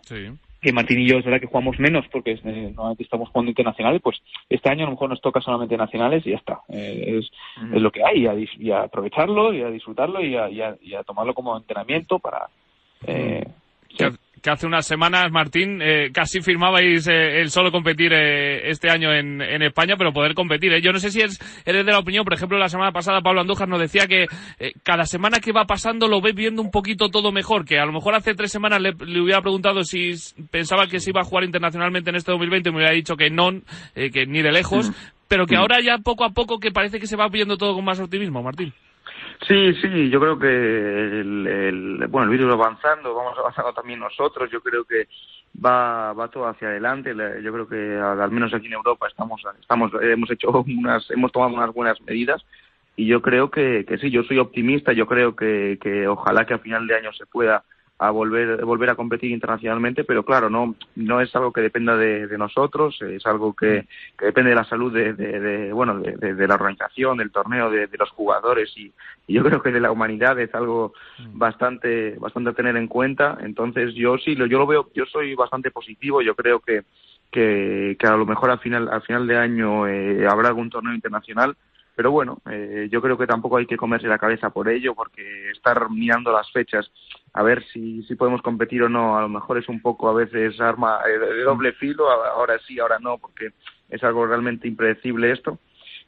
Que 0.62 0.74
Martín 0.74 1.00
y 1.00 1.08
yo 1.08 1.20
es 1.20 1.24
verdad 1.24 1.40
que 1.40 1.48
jugamos 1.48 1.80
menos 1.80 2.06
porque 2.12 2.32
eh, 2.32 2.40
normalmente 2.44 3.04
estamos 3.04 3.30
jugando 3.30 3.50
internacionales, 3.50 4.02
pues 4.04 4.18
este 4.50 4.70
año 4.70 4.84
a 4.84 4.88
lo 4.88 4.92
mejor 4.92 5.10
nos 5.10 5.22
toca 5.22 5.40
solamente 5.40 5.78
nacionales 5.78 6.28
y 6.28 6.32
ya 6.32 6.36
está. 6.36 6.60
Eh, 6.68 7.20
es, 7.20 7.32
es, 7.74 7.82
lo 7.82 7.92
que 7.92 8.04
hay 8.04 8.28
y 8.58 8.72
a, 8.72 8.82
aprovecharlo 8.82 9.54
y 9.54 9.62
a 9.62 9.70
disfrutarlo 9.70 10.22
y 10.22 10.36
a, 10.36 10.50
y 10.50 10.96
a, 10.96 11.04
tomarlo 11.06 11.34
como 11.34 11.56
entrenamiento 11.56 12.20
para... 12.20 12.50
Eh, 13.08 13.46
que 14.42 14.50
hace 14.50 14.66
unas 14.66 14.86
semanas, 14.86 15.32
Martín, 15.32 15.82
eh, 15.82 16.12
casi 16.14 16.42
firmabais 16.42 17.08
eh, 17.08 17.42
el 17.42 17.50
solo 17.50 17.72
competir 17.72 18.14
eh, 18.14 18.70
este 18.70 18.90
año 18.90 19.14
en, 19.14 19.42
en, 19.42 19.62
España, 19.62 19.96
pero 19.98 20.14
poder 20.14 20.34
competir. 20.34 20.74
Yo 20.82 20.92
no 20.92 21.00
sé 21.00 21.12
si 21.12 21.22
es, 21.22 21.40
eres 21.66 21.86
de 21.86 21.92
la 21.92 22.00
opinión, 22.00 22.24
por 22.24 22.34
ejemplo, 22.34 22.58
la 22.58 22.70
semana 22.70 22.92
pasada 22.92 23.22
Pablo 23.22 23.42
Andújar 23.42 23.68
nos 23.68 23.80
decía 23.80 24.08
que 24.08 24.28
cada 24.84 25.06
semana 25.06 25.40
que 25.40 25.52
va 25.52 25.66
pasando 25.66 26.08
lo 26.08 26.22
ves 26.22 26.36
viendo 26.36 26.62
un 26.62 26.72
poquito 26.72 27.10
todo 27.10 27.32
mejor, 27.32 27.66
que 27.66 27.80
a 27.80 27.86
lo 27.86 27.92
mejor 27.92 28.16
hace 28.16 28.36
tres 28.36 28.52
semanas 28.52 28.82
le, 28.82 28.92
hubiera 29.22 29.42
preguntado 29.42 29.84
si 29.84 30.14
pensaba 30.52 30.88
que 30.88 31.00
se 31.00 31.12
iba 31.12 31.22
a 31.22 31.26
jugar 31.26 31.44
internacionalmente 31.44 32.10
en 32.10 32.16
este 32.16 32.32
2020 32.32 32.70
y 32.70 32.72
me 32.72 32.78
hubiera 32.78 32.94
dicho 32.94 33.16
que 33.16 33.30
no, 33.30 33.52
que 33.94 34.26
ni 34.26 34.42
de 34.42 34.52
lejos, 34.52 34.90
mm. 34.90 34.94
pero 35.28 35.46
que 35.46 35.56
mm. 35.56 35.60
ahora 35.60 35.78
ya 35.82 35.98
poco 35.98 36.24
a 36.24 36.32
poco 36.32 36.60
que 36.60 36.72
parece 36.72 37.00
que 37.00 37.08
se 37.08 37.16
va 37.16 37.28
viendo 37.28 37.58
todo 37.58 37.76
con 37.76 37.86
más 37.86 38.00
optimismo, 38.00 38.42
Martín. 38.42 38.74
Sí, 39.48 39.74
sí, 39.76 40.10
yo 40.10 40.20
creo 40.20 40.38
que 40.38 40.48
el, 40.48 42.06
bueno, 42.10 42.26
el 42.26 42.38
virus 42.38 42.50
va 42.52 42.66
avanzando, 42.66 43.16
vamos 43.16 43.38
avanzando 43.38 43.74
también 43.74 44.00
nosotros, 44.00 44.52
yo 44.52 44.62
creo 44.62 44.84
que 44.84 45.08
va, 45.66 46.12
va 46.12 46.28
todo 46.28 46.48
hacia 46.48 46.68
adelante, 46.68 47.16
yo 47.42 47.54
creo 47.54 47.68
que 47.68 47.98
al 47.98 48.32
menos 48.32 48.54
aquí 48.54 48.68
en 48.68 48.74
Europa 48.74 49.08
estamos, 49.08 49.42
estamos, 49.62 49.92
hemos 50.02 50.30
hecho 50.30 50.52
unas, 50.68 51.10
hemos 51.12 51.32
tomado 51.32 51.54
unas 51.54 51.74
buenas 51.74 52.02
medidas 52.02 52.44
y 52.98 53.06
yo 53.06 53.22
creo 53.22 53.50
que, 53.50 53.86
que 53.88 53.98
sí, 53.98 54.12
yo 54.12 54.24
soy 54.24 54.40
optimista, 54.40 54.92
yo 54.92 55.08
creo 55.08 55.34
que, 55.36 55.80
que 55.82 56.06
ojalá 56.08 56.46
que 56.46 56.56
a 56.56 56.60
final 56.60 56.86
de 56.86 56.96
año 56.96 57.14
se 57.14 57.26
pueda 57.26 57.64
a 58.00 58.12
volver 58.12 58.64
volver 58.64 58.90
a 58.90 58.96
competir 58.96 59.30
internacionalmente 59.32 60.06
pero 60.06 60.24
claro 60.24 60.50
no 60.50 60.76
no 60.96 61.20
es 61.20 61.36
algo 61.36 61.52
que 61.52 61.62
dependa 61.62 61.98
de, 61.98 62.28
de 62.28 62.38
nosotros 62.38 62.98
es 63.02 63.26
algo 63.26 63.54
que, 63.54 63.88
que, 64.18 64.28
depende 64.28 64.52
de 64.52 64.56
la 64.56 64.64
salud 64.64 64.92
de, 64.94 65.14
de, 65.14 65.74
bueno 65.74 66.00
de, 66.00 66.48
la 66.48 66.56
organización 66.56 67.18
del 67.18 67.32
torneo 67.32 67.70
de, 67.70 67.90
los 68.00 68.10
jugadores 68.12 68.72
y, 68.78 68.92
yo 69.28 69.44
creo 69.46 69.62
que 69.62 69.72
de 69.72 69.82
la 69.82 69.92
humanidad 69.92 70.40
es 70.40 70.56
algo 70.56 70.94
mm. 71.20 71.38
bastante 71.38 72.16
bastante 72.18 72.52
a 72.52 72.54
tener 72.54 72.78
en 72.78 72.88
cuenta 72.88 73.38
entonces 73.42 73.94
yo 73.94 74.18
sí 74.18 74.34
lo, 74.36 74.46
yo 74.46 74.60
lo 74.60 74.68
veo 74.68 74.90
yo 74.96 75.06
soy 75.06 75.36
bastante 75.36 75.70
positivo 75.70 76.22
yo 76.22 76.36
creo 76.36 76.62
que 76.62 76.84
que, 77.32 77.96
que 78.00 78.08
a 78.08 78.16
lo 78.16 78.26
mejor 78.26 78.50
al 78.50 78.60
final 78.60 78.88
al 78.90 79.02
final 79.02 79.28
de 79.28 79.38
año 79.38 79.88
eh, 79.88 80.26
habrá 80.26 80.48
algún 80.48 80.70
torneo 80.70 80.94
internacional 80.94 81.56
pero 82.00 82.12
bueno, 82.12 82.42
eh, 82.50 82.88
yo 82.90 83.02
creo 83.02 83.18
que 83.18 83.28
tampoco 83.28 83.58
hay 83.58 83.66
que 83.66 83.76
comerse 83.76 84.08
la 84.08 84.18
cabeza 84.18 84.52
por 84.52 84.70
ello, 84.70 84.96
porque 84.96 85.52
estar 85.52 85.90
mirando 85.90 86.32
las 86.32 86.50
fechas 86.50 86.90
a 87.34 87.44
ver 87.44 87.62
si, 87.74 88.04
si 88.04 88.16
podemos 88.16 88.42
competir 88.42 88.84
o 88.84 88.88
no, 88.88 89.18
a 89.18 89.22
lo 89.22 89.28
mejor 89.28 89.58
es 89.58 89.68
un 89.68 89.82
poco 89.82 90.08
a 90.08 90.14
veces 90.14 90.62
arma 90.62 91.02
eh, 91.06 91.20
de 91.20 91.44
doble 91.44 91.74
filo, 91.74 92.10
ahora 92.10 92.58
sí, 92.66 92.80
ahora 92.80 93.00
no, 93.00 93.18
porque 93.18 93.52
es 93.90 94.02
algo 94.02 94.26
realmente 94.26 94.66
impredecible 94.66 95.34
esto. 95.34 95.60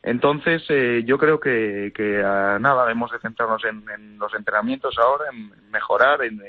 Entonces, 0.01 0.63
eh, 0.69 1.03
yo 1.05 1.17
creo 1.17 1.41
que, 1.41 1.91
que 1.93 2.19
nada, 2.21 2.83
debemos 2.83 3.11
de 3.11 3.19
centrarnos 3.19 3.61
en, 3.65 4.17
los 4.17 4.33
entrenamientos 4.33 4.97
ahora, 4.97 5.25
en 5.29 5.51
mejorar, 5.71 6.23
en, 6.23 6.39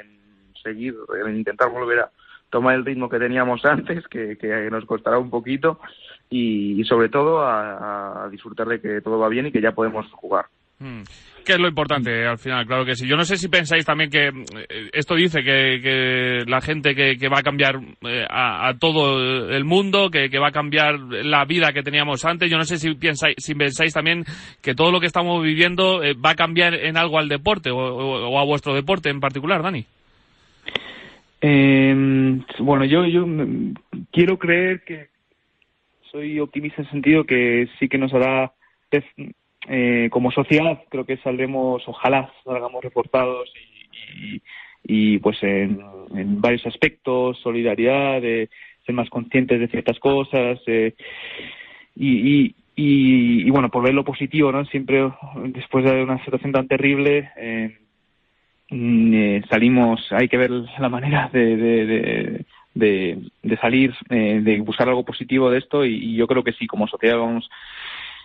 seguir, 0.63 0.95
en 1.21 1.37
intentar 1.37 1.69
volver 1.69 1.99
a 1.99 2.11
tomar 2.53 2.77
el 2.77 2.85
ritmo 2.85 3.09
que 3.09 3.19
teníamos 3.19 3.65
antes, 3.65 4.07
que, 4.07 4.37
que 4.37 4.71
nos 4.71 4.85
costará 4.85 5.19
un 5.19 5.31
poquito, 5.31 5.81
y, 6.31 6.85
sobre 6.85 7.09
todo 7.09 7.45
a, 7.45 8.29
disfrutar 8.31 8.67
de 8.69 8.81
que 8.81 9.01
todo 9.01 9.19
va 9.19 9.29
bien 9.29 9.47
y 9.47 9.53
que 9.53 9.61
ya 9.61 9.73
podemos 9.73 10.07
jugar. 10.13 10.47
Mm. 10.79 11.03
¿Qué 11.45 11.55
es 11.55 11.59
lo 11.59 11.67
importante 11.67 12.25
al 12.25 12.39
final? 12.39 12.65
Claro 12.67 12.85
que 12.85 12.95
sí. 12.95 13.07
Yo 13.07 13.17
no 13.17 13.25
sé 13.25 13.37
si 13.37 13.49
pensáis 13.49 13.85
también 13.85 14.11
que 14.11 14.29
eh, 14.29 14.91
esto 14.93 15.17
dice 15.17 15.43
que, 15.43 16.45
la 16.47 16.61
gente 16.61 16.95
que, 16.95 17.29
va 17.29 17.41
a 17.41 17.43
cambiar 17.43 17.81
eh, 18.03 18.25
a, 18.31 18.73
todo 18.79 19.51
el 19.51 19.65
mundo, 19.65 20.09
que, 20.09 20.29
va 20.39 20.49
a 20.49 20.53
cambiar 20.53 21.01
la 21.01 21.45
vida 21.45 21.73
que 21.73 21.83
teníamos 21.83 22.25
antes. 22.25 22.49
Yo 22.49 22.59
no 22.59 22.65
sé 22.65 22.79
si, 22.79 22.95
pensáis, 22.95 23.35
si 23.39 23.57
pensáis 23.57 23.93
también 23.93 24.25
que 24.63 24.75
todo 24.75 24.93
lo 24.93 25.01
que 25.01 25.07
estamos 25.07 25.43
viviendo 25.43 26.03
eh, 26.03 26.15
va 26.15 26.31
a 26.31 26.37
cambiar 26.37 26.75
en 26.75 26.97
algo 26.97 27.19
al 27.19 27.29
deporte 27.29 27.71
o, 27.73 28.39
a 28.39 28.45
vuestro 28.45 28.73
deporte 28.75 29.11
en 29.11 29.19
particular, 29.19 29.63
Dani. 29.63 29.85
Bueno, 32.63 32.85
yo, 32.85 33.05
yo 33.07 33.27
quiero 34.11 34.39
creer 34.39 34.83
que, 34.85 35.13
soy 36.13 36.39
optimista 36.39 36.83
en 36.83 36.87
el 36.87 36.93
sentido 36.93 37.25
que 37.25 37.69
sí 37.79 37.89
que 37.89 37.99
nos 37.99 38.13
hará, 38.13 38.53
eh, 39.69 40.09
como 40.11 40.31
sociedad, 40.31 40.83
creo 40.91 41.07
que 41.07 41.17
saldremos, 41.19 41.83
ojalá 41.89 42.31
salgamos 42.45 42.85
reportados 42.85 43.51
y, 44.15 44.43
y, 44.85 45.19
pues 45.19 45.43
en, 45.43 45.81
varios 46.41 46.67
aspectos, 46.67 47.39
solidaridad, 47.39 48.21
de 48.21 48.51
ser 48.85 48.95
más 48.95 49.09
conscientes 49.09 49.59
de 49.59 49.69
ciertas 49.69 49.99
cosas 49.99 50.61
eh, 50.67 50.95
y, 51.97 52.55
y, 52.75 53.51
bueno, 53.51 53.71
por 53.71 53.83
ver 53.83 53.95
lo 53.95 54.05
positivo, 54.05 54.53
¿no? 54.53 54.65
Siempre 54.67 55.11
después 55.47 55.85
de 55.85 56.03
una 56.03 56.23
situación 56.25 56.53
tan 56.53 56.69
terrible, 56.69 57.31
eh, 57.37 57.79
eh 58.73 59.43
salimos, 59.49 60.01
hay 60.11 60.29
que 60.29 60.39
ver 60.39 60.51
la 60.51 60.89
manera 60.89 61.31
de, 61.33 61.57
de 61.57 62.45
de, 62.75 63.19
de 63.43 63.57
salir, 63.59 63.95
eh, 64.11 64.41
de 64.43 64.61
buscar 64.61 64.89
algo 64.89 65.05
positivo 65.05 65.51
de 65.51 65.59
esto 65.59 65.85
y, 65.85 66.15
yo 66.15 66.27
creo 66.27 66.43
que 66.43 66.53
sí, 66.53 66.67
como 66.67 66.87
sociedad 66.87 67.19
vamos 67.19 67.49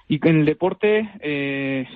Y 0.07 0.25
en 0.27 0.39
el 0.39 0.45
deporte, 0.45 1.09
eh, 1.19 1.87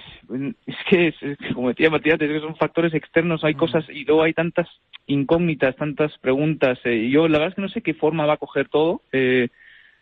es 0.66 0.76
que, 0.90 1.08
es, 1.08 1.16
como 1.54 1.70
decía 1.70 1.90
Matías, 1.90 2.20
es 2.20 2.28
que 2.30 2.40
son 2.40 2.56
factores 2.56 2.94
externos, 2.94 3.44
hay 3.44 3.56
cosas 3.56 3.86
y 3.90 4.04
luego 4.06 4.24
hay 4.24 4.34
tantas 4.34 4.68
incógnitas, 5.08 5.76
tantas 5.76 6.18
preguntas. 6.20 6.80
Eh, 6.84 7.08
y 7.08 7.12
yo 7.12 7.28
la 7.28 7.40
verdad 7.40 7.50
es 7.50 7.56
que 7.56 7.62
no 7.62 7.70
sé 7.70 7.82
qué 7.82 7.94
forma 7.94 8.26
va 8.26 8.34
a 8.34 8.38
coger 8.38 8.68
todo. 8.68 9.02
Eh, 9.12 9.48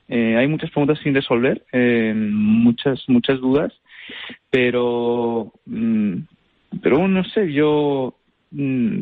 eh, 0.08 0.38
hay 0.38 0.48
muchas 0.48 0.72
preguntas 0.72 1.00
sin 1.04 1.14
resolver, 1.14 1.64
eh, 1.72 2.14
muchas, 2.16 3.08
muchas 3.08 3.40
dudas, 3.40 3.72
pero, 4.50 5.54
mm, 5.68 6.16
pero 6.82 7.08
no 7.08 7.24
sé, 7.26 7.54
yo, 7.54 8.16
mm, 8.52 9.00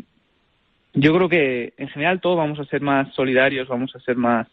yo 0.94 1.14
creo 1.14 1.28
que 1.28 1.72
en 1.76 1.88
general 1.88 2.20
todos 2.20 2.36
vamos 2.36 2.58
a 2.58 2.64
ser 2.64 2.80
más 2.80 3.12
solidarios, 3.14 3.68
vamos 3.68 3.94
a 3.94 4.00
ser 4.00 4.16
más 4.16 4.46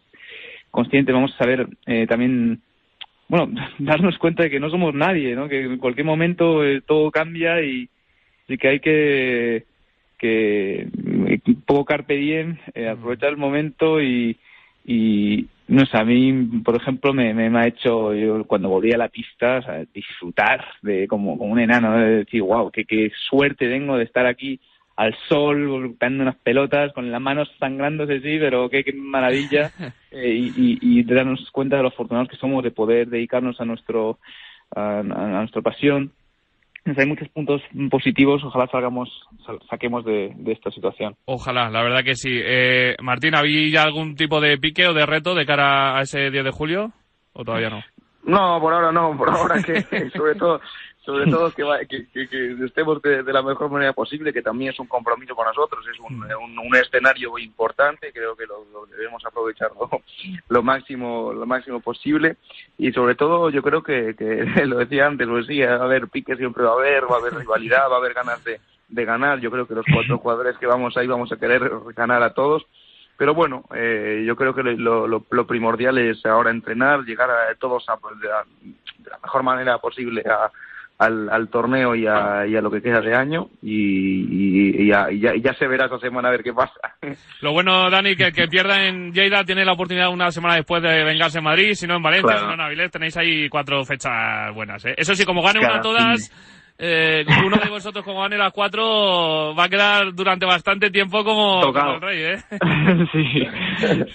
conscientes, 0.72 1.14
vamos 1.14 1.34
a 1.34 1.38
saber 1.38 1.68
eh, 1.86 2.06
también 2.08 2.62
bueno, 3.28 3.50
darnos 3.80 4.18
cuenta 4.18 4.44
de 4.44 4.50
que 4.50 4.60
no 4.60 4.70
somos 4.70 4.94
nadie, 4.94 5.36
¿no? 5.36 5.48
Que 5.48 5.62
en 5.64 5.78
cualquier 5.78 6.06
momento 6.06 6.64
eh, 6.64 6.82
todo 6.86 7.12
cambia 7.12 7.62
y, 7.62 7.90
y, 8.48 8.58
que 8.58 8.68
hay 8.68 8.80
que, 8.80 9.66
que 10.18 10.88
un 11.48 11.62
poco 11.66 11.86
carpe 11.86 12.16
diem, 12.16 12.58
eh, 12.74 12.88
aprovechar 12.90 13.30
el 13.30 13.38
momento 13.38 14.02
y, 14.02 14.38
y 14.86 15.48
no 15.68 15.86
sé, 15.88 15.98
a 15.98 16.04
mí, 16.04 16.62
por 16.64 16.76
ejemplo, 16.76 17.14
me, 17.14 17.34
me, 17.34 17.58
ha 17.58 17.68
hecho, 17.68 18.14
yo 18.14 18.46
cuando 18.46 18.70
volví 18.70 18.92
a 18.92 18.98
la 18.98 19.10
pista, 19.10 19.58
o 19.58 19.62
sea, 19.64 19.84
disfrutar 19.94 20.64
de 20.84 21.08
como, 21.08 21.38
como 21.38 21.52
un 21.52 21.60
enano, 21.60 21.98
de 21.98 22.18
decir, 22.18 22.42
wow, 22.44 22.70
qué, 22.70 22.86
qué 22.86 23.12
suerte 23.30 23.68
tengo 23.68 23.98
de 23.98 24.04
estar 24.04 24.28
aquí 24.28 24.60
al 24.96 25.16
sol, 25.28 25.96
dando 26.00 26.24
unas 26.24 26.38
pelotas, 26.38 26.94
con 26.94 27.12
las 27.12 27.22
manos 27.22 27.52
sangrándose, 27.60 28.22
sí, 28.22 28.38
pero 28.40 28.70
qué, 28.70 28.84
qué 28.84 28.94
maravilla. 28.94 29.72
eh, 30.12 30.34
y, 30.34 30.80
y, 30.82 31.04
darnos 31.04 31.50
cuenta 31.52 31.78
de 31.78 31.84
lo 31.84 31.90
afortunados 31.90 32.30
que 32.30 32.38
somos 32.38 32.64
de 32.64 32.72
poder 32.72 33.10
dedicarnos 33.10 33.60
a 33.60 33.66
nuestro 33.66 34.20
a, 34.76 35.00
a 35.00 35.04
nuestra 35.04 35.62
pasión. 35.62 36.12
Entonces, 36.86 37.04
hay 37.04 37.10
muchos 37.10 37.30
puntos 37.30 37.64
positivos, 37.90 38.44
ojalá 38.44 38.68
salgamos, 38.68 39.10
saquemos 39.72 40.06
de, 40.06 40.34
de, 40.36 40.52
esta 40.52 40.70
situación. 40.70 41.16
Ojalá, 41.26 41.72
la 41.72 41.82
verdad 41.82 42.04
que 42.04 42.16
sí. 42.16 42.30
Eh, 42.32 42.96
Martín, 43.02 43.34
¿había 43.34 43.82
algún 43.82 44.16
tipo 44.16 44.40
de 44.40 44.60
pique 44.60 44.86
o 44.88 44.94
de 44.94 45.08
reto 45.08 45.34
de 45.34 45.48
cara 45.48 45.98
a 45.98 46.04
ese 46.04 46.30
10 46.30 46.44
de 46.44 46.52
julio? 46.52 46.92
¿O 47.34 47.44
todavía 47.44 47.72
no? 47.72 47.84
No, 48.26 48.60
por 48.60 48.74
ahora 48.74 48.92
no, 48.92 49.16
por 49.18 49.30
ahora 49.30 49.62
que 49.62 49.82
sobre 50.16 50.36
todo 50.36 50.60
sobre 51.06 51.30
todo 51.30 51.52
que, 51.52 51.64
que, 51.88 52.08
que, 52.08 52.28
que 52.28 52.66
estemos 52.66 53.00
de, 53.04 53.22
de, 53.22 53.32
la 53.32 53.44
mejor 53.44 53.70
manera 53.70 53.94
posible, 53.94 54.34
que 54.34 54.42
también 54.42 54.72
es 54.72 54.80
un 54.80 54.88
compromiso 54.88 55.36
con 55.36 55.46
nosotros, 55.46 55.86
es 55.88 56.00
un, 56.00 56.16
un, 56.16 56.58
un 56.58 56.76
escenario 56.76 57.38
importante, 57.38 58.12
creo 58.12 58.36
que 58.36 58.48
lo, 58.48 58.66
lo 58.74 58.88
debemos 58.88 59.24
aprovechar 59.24 59.70
lo, 59.80 59.88
lo, 60.50 60.64
máximo 60.64 61.32
lo 61.32 61.46
máximo 61.46 61.80
posible. 61.80 62.38
Y 62.80 62.92
sobre 62.92 63.14
todo 63.14 63.52
yo 63.52 63.62
creo 63.62 63.84
que, 63.84 64.16
que 64.16 64.26
lo 64.66 64.80
decía 64.80 65.06
antes, 65.06 65.28
lo 65.28 65.38
decía, 65.38 65.78
va 65.78 65.84
a 65.84 65.86
haber 65.86 66.08
pique 66.08 66.36
siempre 66.38 66.64
va 66.64 66.72
a 66.72 66.74
haber, 66.74 67.04
va 67.04 67.18
a 67.18 67.20
haber 67.20 67.36
rivalidad, 67.36 67.88
va 67.88 67.98
a 67.98 68.00
haber 68.00 68.16
ganas 68.16 68.44
de, 68.44 68.60
de 68.88 69.06
ganar, 69.06 69.40
yo 69.40 69.52
creo 69.52 69.68
que 69.68 69.76
los 69.76 69.86
cuatro 69.94 70.18
jugadores 70.24 70.58
que 70.58 70.66
vamos 70.66 70.98
ahí 70.98 71.06
vamos 71.06 71.32
a 71.32 71.38
querer 71.38 71.70
ganar 71.96 72.24
a 72.24 72.34
todos 72.34 72.66
pero 73.18 73.34
bueno, 73.34 73.64
eh, 73.76 74.24
yo 74.26 74.36
creo 74.36 74.54
que 74.54 74.64
lo, 74.64 75.08
lo, 75.08 75.26
lo, 75.30 75.48
primordial 75.48 75.98
es 75.98 76.26
ahora 76.26 76.52
entrenar, 76.52 77.04
llegar 77.04 77.30
a 77.32 77.56
todos 77.56 77.86
a, 77.90 77.94
de, 77.94 78.28
la, 78.28 78.44
de 78.98 79.10
la 79.10 79.20
mejor 79.20 79.44
manera 79.44 79.78
posible 79.78 80.22
a, 80.22 80.52
al, 80.98 81.30
al 81.30 81.48
torneo 81.50 81.96
y 81.96 82.08
a, 82.08 82.46
y 82.46 82.56
a, 82.56 82.62
lo 82.62 82.72
que 82.72 82.82
queda 82.82 83.02
de 83.02 83.16
año 83.16 83.50
y, 83.62 83.72
y, 83.72 84.84
y, 84.84 84.88
ya, 84.88 85.12
y, 85.12 85.20
ya, 85.20 85.34
ya, 85.36 85.54
se 85.54 85.68
verá 85.68 85.86
esa 85.86 86.00
semana 86.00 86.30
a 86.30 86.32
ver 86.32 86.44
qué 86.44 86.54
pasa. 86.54 86.80
Lo 87.42 87.54
bueno, 87.54 87.90
Dani, 87.90 88.16
que 88.16 88.32
que 88.32 88.48
pierda 88.48 88.86
en 88.86 89.12
Lleida 89.12 89.44
tiene 89.44 89.66
la 89.66 89.74
oportunidad 89.74 90.10
una 90.10 90.32
semana 90.32 90.56
después 90.56 90.82
de 90.82 91.04
vengarse 91.04 91.40
en 91.40 91.44
Madrid, 91.44 91.74
si 91.74 91.88
no 91.88 91.96
en 91.96 92.04
Valencia, 92.04 92.32
claro. 92.32 92.42
si 92.42 92.48
no 92.48 92.54
en 92.54 92.62
Avilés, 92.62 92.92
tenéis 92.92 93.18
ahí 93.18 93.50
cuatro 93.50 93.84
fechas 93.84 94.54
buenas. 94.54 94.84
¿eh? 94.86 94.96
Eso 94.98 95.14
sí, 95.16 95.26
como 95.26 95.42
gane 95.42 95.60
claro, 95.60 95.76
una 95.76 95.82
todas... 95.82 96.26
Sí 96.26 96.32
eh, 96.78 97.26
uno 97.46 97.56
de 97.56 97.70
vosotros 97.70 98.04
como 98.04 98.22
gane 98.22 98.38
las 98.38 98.52
cuatro 98.52 99.56
va 99.56 99.64
a 99.64 99.70
quedar 99.70 100.14
durante 100.14 100.46
bastante 100.46 100.90
tiempo 100.92 101.24
como, 101.24 101.62
como 101.72 101.94
el 101.94 102.02
rey, 102.02 102.22
¿eh? 102.22 102.38
sí, 103.14 103.48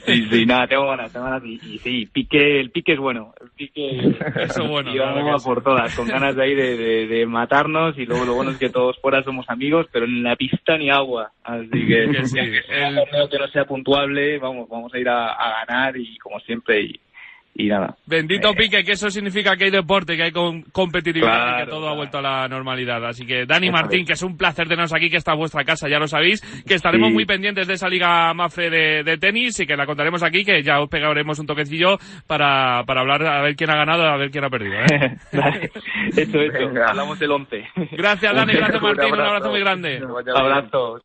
sí, 0.05 0.29
sí, 0.31 0.47
nada, 0.47 0.67
tengo 0.67 0.87
ganas, 0.89 1.11
tengo 1.11 1.25
ganas 1.25 1.43
y, 1.45 1.55
y, 1.55 1.79
sí, 1.79 2.07
pique, 2.13 2.61
el 2.61 2.71
pique 2.71 2.93
es 2.93 2.99
bueno, 2.99 3.33
el 3.41 3.51
pique 3.53 4.15
eso 4.37 4.69
bueno, 4.69 4.95
y 4.95 4.99
vamos 4.99 5.43
a 5.43 5.45
por 5.45 5.63
todas, 5.63 5.97
con 5.97 6.07
ganas 6.07 6.37
de 6.37 6.43
ahí 6.43 6.55
de, 6.55 6.77
de, 6.77 7.07
de, 7.07 7.27
matarnos 7.27 7.97
y 7.97 8.05
luego 8.05 8.27
lo 8.27 8.35
bueno 8.35 8.51
es 8.51 8.59
que 8.59 8.69
todos 8.69 9.01
fuera 9.01 9.23
somos 9.23 9.49
amigos, 9.49 9.87
pero 9.91 10.05
en 10.05 10.23
la 10.23 10.37
pista 10.37 10.77
ni 10.77 10.91
agua, 10.91 11.33
así 11.43 11.71
que, 11.71 12.11
que, 12.13 12.27
sí, 12.27 12.37
que 12.37 12.59
el... 12.69 13.29
que 13.31 13.39
no 13.39 13.49
sea 13.49 13.65
puntuable, 13.65 14.39
vamos, 14.39 14.69
vamos 14.69 14.93
a 14.93 14.99
ir 14.99 15.09
a, 15.09 15.33
a 15.33 15.65
ganar 15.65 15.97
y 15.97 16.19
como 16.19 16.39
siempre 16.41 16.83
y 16.83 17.01
y 17.61 17.69
nada. 17.69 17.97
Bendito 18.07 18.51
eh, 18.51 18.55
Pique, 18.57 18.85
que 18.85 18.93
eso 18.93 19.11
significa 19.11 19.57
que 19.57 19.65
hay 19.65 19.71
deporte, 19.71 20.17
que 20.17 20.25
hay 20.25 20.33
con 20.33 20.63
competitividad 20.63 21.31
claro, 21.31 21.57
y 21.57 21.65
que 21.65 21.71
todo 21.71 21.81
claro. 21.81 21.93
ha 21.93 21.97
vuelto 21.97 22.19
a 22.19 22.23
la 22.23 22.49
normalidad. 22.49 23.05
Así 23.05 23.27
que 23.27 23.47
Dani 23.47 23.71
Martín, 23.71 24.05
que 24.05 24.15
es 24.15 24.23
un 24.23 24.37
placer 24.37 24.69
teneros 24.69 24.93
aquí, 24.93 25.11
que 25.11 25.17
está 25.17 25.33
en 25.33 25.39
vuestra 25.39 25.65
casa, 25.65 25.89
ya 25.89 25.99
lo 25.99 26.07
sabéis, 26.07 26.41
que 26.67 26.75
estaremos 26.75 27.09
sí. 27.09 27.15
muy 27.15 27.27
pendientes 27.27 27.67
de 27.67 27.75
esa 27.75 27.89
liga 27.89 28.33
Mafre 28.35 28.71
de, 28.71 29.03
de, 29.05 29.19
tenis 29.19 29.59
y 29.61 29.67
que 29.67 29.77
la 29.77 29.87
contaremos 29.87 30.23
aquí, 30.23 30.45
que 30.45 30.63
ya 30.63 30.81
os 30.81 30.89
pegaremos 30.89 31.39
un 31.39 31.47
toquecillo 31.47 31.99
para, 32.27 32.85
para 32.85 33.01
hablar 33.01 33.27
a 33.27 33.43
ver 33.43 33.57
quién 33.57 33.71
ha 33.71 33.77
ganado, 33.77 34.05
a 34.05 34.17
ver 34.17 34.31
quién 34.31 34.45
ha 34.45 34.51
perdido. 34.51 34.75
¿eh? 34.75 35.19
Eso, 36.17 36.41
eso. 36.41 36.59
Venga. 36.59 36.89
Hablamos 36.89 37.19
del 37.19 37.31
11. 37.31 37.65
Gracias 37.93 38.35
Dani, 38.35 38.53
gracias 38.53 38.83
Martín, 38.83 39.13
un 39.13 39.21
abrazo, 39.21 39.23
un 39.23 39.29
abrazo 39.29 39.51
muy 39.51 39.61
grande. 39.61 40.05
Un 40.05 40.37
abrazo. 40.37 41.01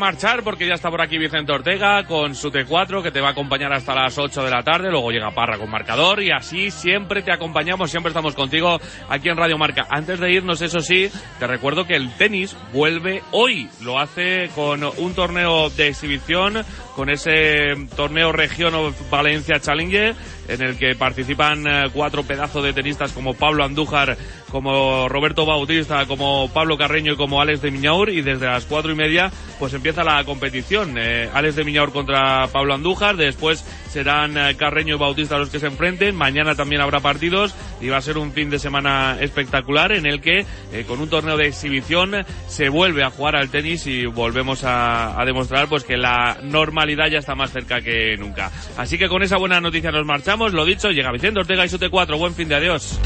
Marchar 0.00 0.42
porque 0.42 0.66
ya 0.66 0.74
está 0.74 0.90
por 0.90 1.02
aquí 1.02 1.18
Vicente 1.18 1.52
Ortega 1.52 2.04
con 2.04 2.34
su 2.34 2.50
T4 2.50 3.02
que 3.02 3.10
te 3.10 3.20
va 3.20 3.28
a 3.28 3.30
acompañar 3.32 3.72
hasta 3.72 3.94
las 3.94 4.16
8 4.18 4.42
de 4.42 4.50
la 4.50 4.62
tarde. 4.62 4.90
Luego 4.90 5.10
llega 5.10 5.30
Parra 5.30 5.58
con 5.58 5.70
marcador 5.70 6.22
y 6.22 6.30
así 6.32 6.70
siempre 6.70 7.22
te 7.22 7.30
acompañamos, 7.30 7.90
siempre 7.90 8.08
estamos 8.08 8.34
contigo 8.34 8.80
aquí 9.08 9.28
en 9.28 9.36
Radio 9.36 9.58
Marca. 9.58 9.86
Antes 9.90 10.18
de 10.18 10.32
irnos, 10.32 10.62
eso 10.62 10.80
sí, 10.80 11.10
te 11.38 11.46
recuerdo 11.46 11.86
que 11.86 11.94
el 11.94 12.10
tenis 12.16 12.56
vuelve 12.72 13.22
hoy. 13.30 13.68
Lo 13.82 13.98
hace 13.98 14.48
con 14.54 14.82
un 14.82 15.14
torneo 15.14 15.68
de 15.68 15.88
exhibición, 15.88 16.64
con 17.00 17.08
ese 17.08 17.74
torneo 17.96 18.30
Región 18.30 18.74
Valencia 19.10 19.58
Challenger 19.58 20.14
en 20.48 20.60
el 20.60 20.76
que 20.76 20.94
participan 20.94 21.64
cuatro 21.94 22.24
pedazos 22.24 22.62
de 22.62 22.74
tenistas 22.74 23.12
como 23.12 23.32
Pablo 23.32 23.64
Andújar, 23.64 24.18
como 24.50 25.08
Roberto 25.08 25.46
Bautista, 25.46 26.04
como 26.04 26.50
Pablo 26.52 26.76
Carreño 26.76 27.14
y 27.14 27.16
como 27.16 27.40
Alex 27.40 27.62
de 27.62 27.70
Miñaur 27.70 28.10
y 28.10 28.20
desde 28.20 28.44
las 28.44 28.66
cuatro 28.66 28.92
y 28.92 28.96
media 28.96 29.32
pues 29.58 29.72
empieza 29.72 30.04
la 30.04 30.22
competición. 30.24 30.98
Eh, 30.98 31.30
Alex 31.32 31.56
de 31.56 31.64
Miñaur 31.64 31.90
contra 31.90 32.48
Pablo 32.48 32.74
Andújar, 32.74 33.16
después 33.16 33.64
serán 33.90 34.36
eh, 34.38 34.56
Carreño 34.56 34.94
y 34.94 34.98
Bautista 34.98 35.38
los 35.38 35.50
que 35.50 35.58
se 35.58 35.66
enfrenten, 35.66 36.14
mañana 36.14 36.54
también 36.54 36.80
habrá 36.80 37.00
partidos 37.00 37.54
y 37.80 37.88
va 37.88 37.96
a 37.96 38.02
ser 38.02 38.18
un 38.18 38.32
fin 38.32 38.50
de 38.50 38.58
semana 38.58 39.16
espectacular 39.20 39.92
en 39.92 40.06
el 40.06 40.20
que 40.20 40.46
eh, 40.72 40.84
con 40.86 41.00
un 41.00 41.08
torneo 41.08 41.36
de 41.36 41.48
exhibición 41.48 42.24
se 42.48 42.68
vuelve 42.68 43.02
a 43.04 43.10
jugar 43.10 43.36
al 43.36 43.50
tenis 43.50 43.86
y 43.86 44.06
volvemos 44.06 44.64
a, 44.64 45.20
a 45.20 45.24
demostrar 45.24 45.68
pues 45.68 45.84
que 45.84 45.96
la 45.96 46.38
normalidad 46.42 47.08
ya 47.08 47.18
está 47.18 47.34
más 47.34 47.50
cerca 47.50 47.80
que 47.80 48.16
nunca. 48.16 48.50
Así 48.76 48.98
que 48.98 49.08
con 49.08 49.22
esa 49.22 49.36
buena 49.36 49.60
noticia 49.60 49.90
nos 49.90 50.06
marchamos. 50.06 50.52
Lo 50.52 50.64
dicho, 50.64 50.90
llega 50.90 51.12
Vicente 51.12 51.40
Ortega 51.40 51.64
y 51.64 51.68
su 51.68 51.78
T4. 51.78 52.18
Buen 52.18 52.34
fin 52.34 52.48
de 52.48 52.54
adiós. 52.54 52.98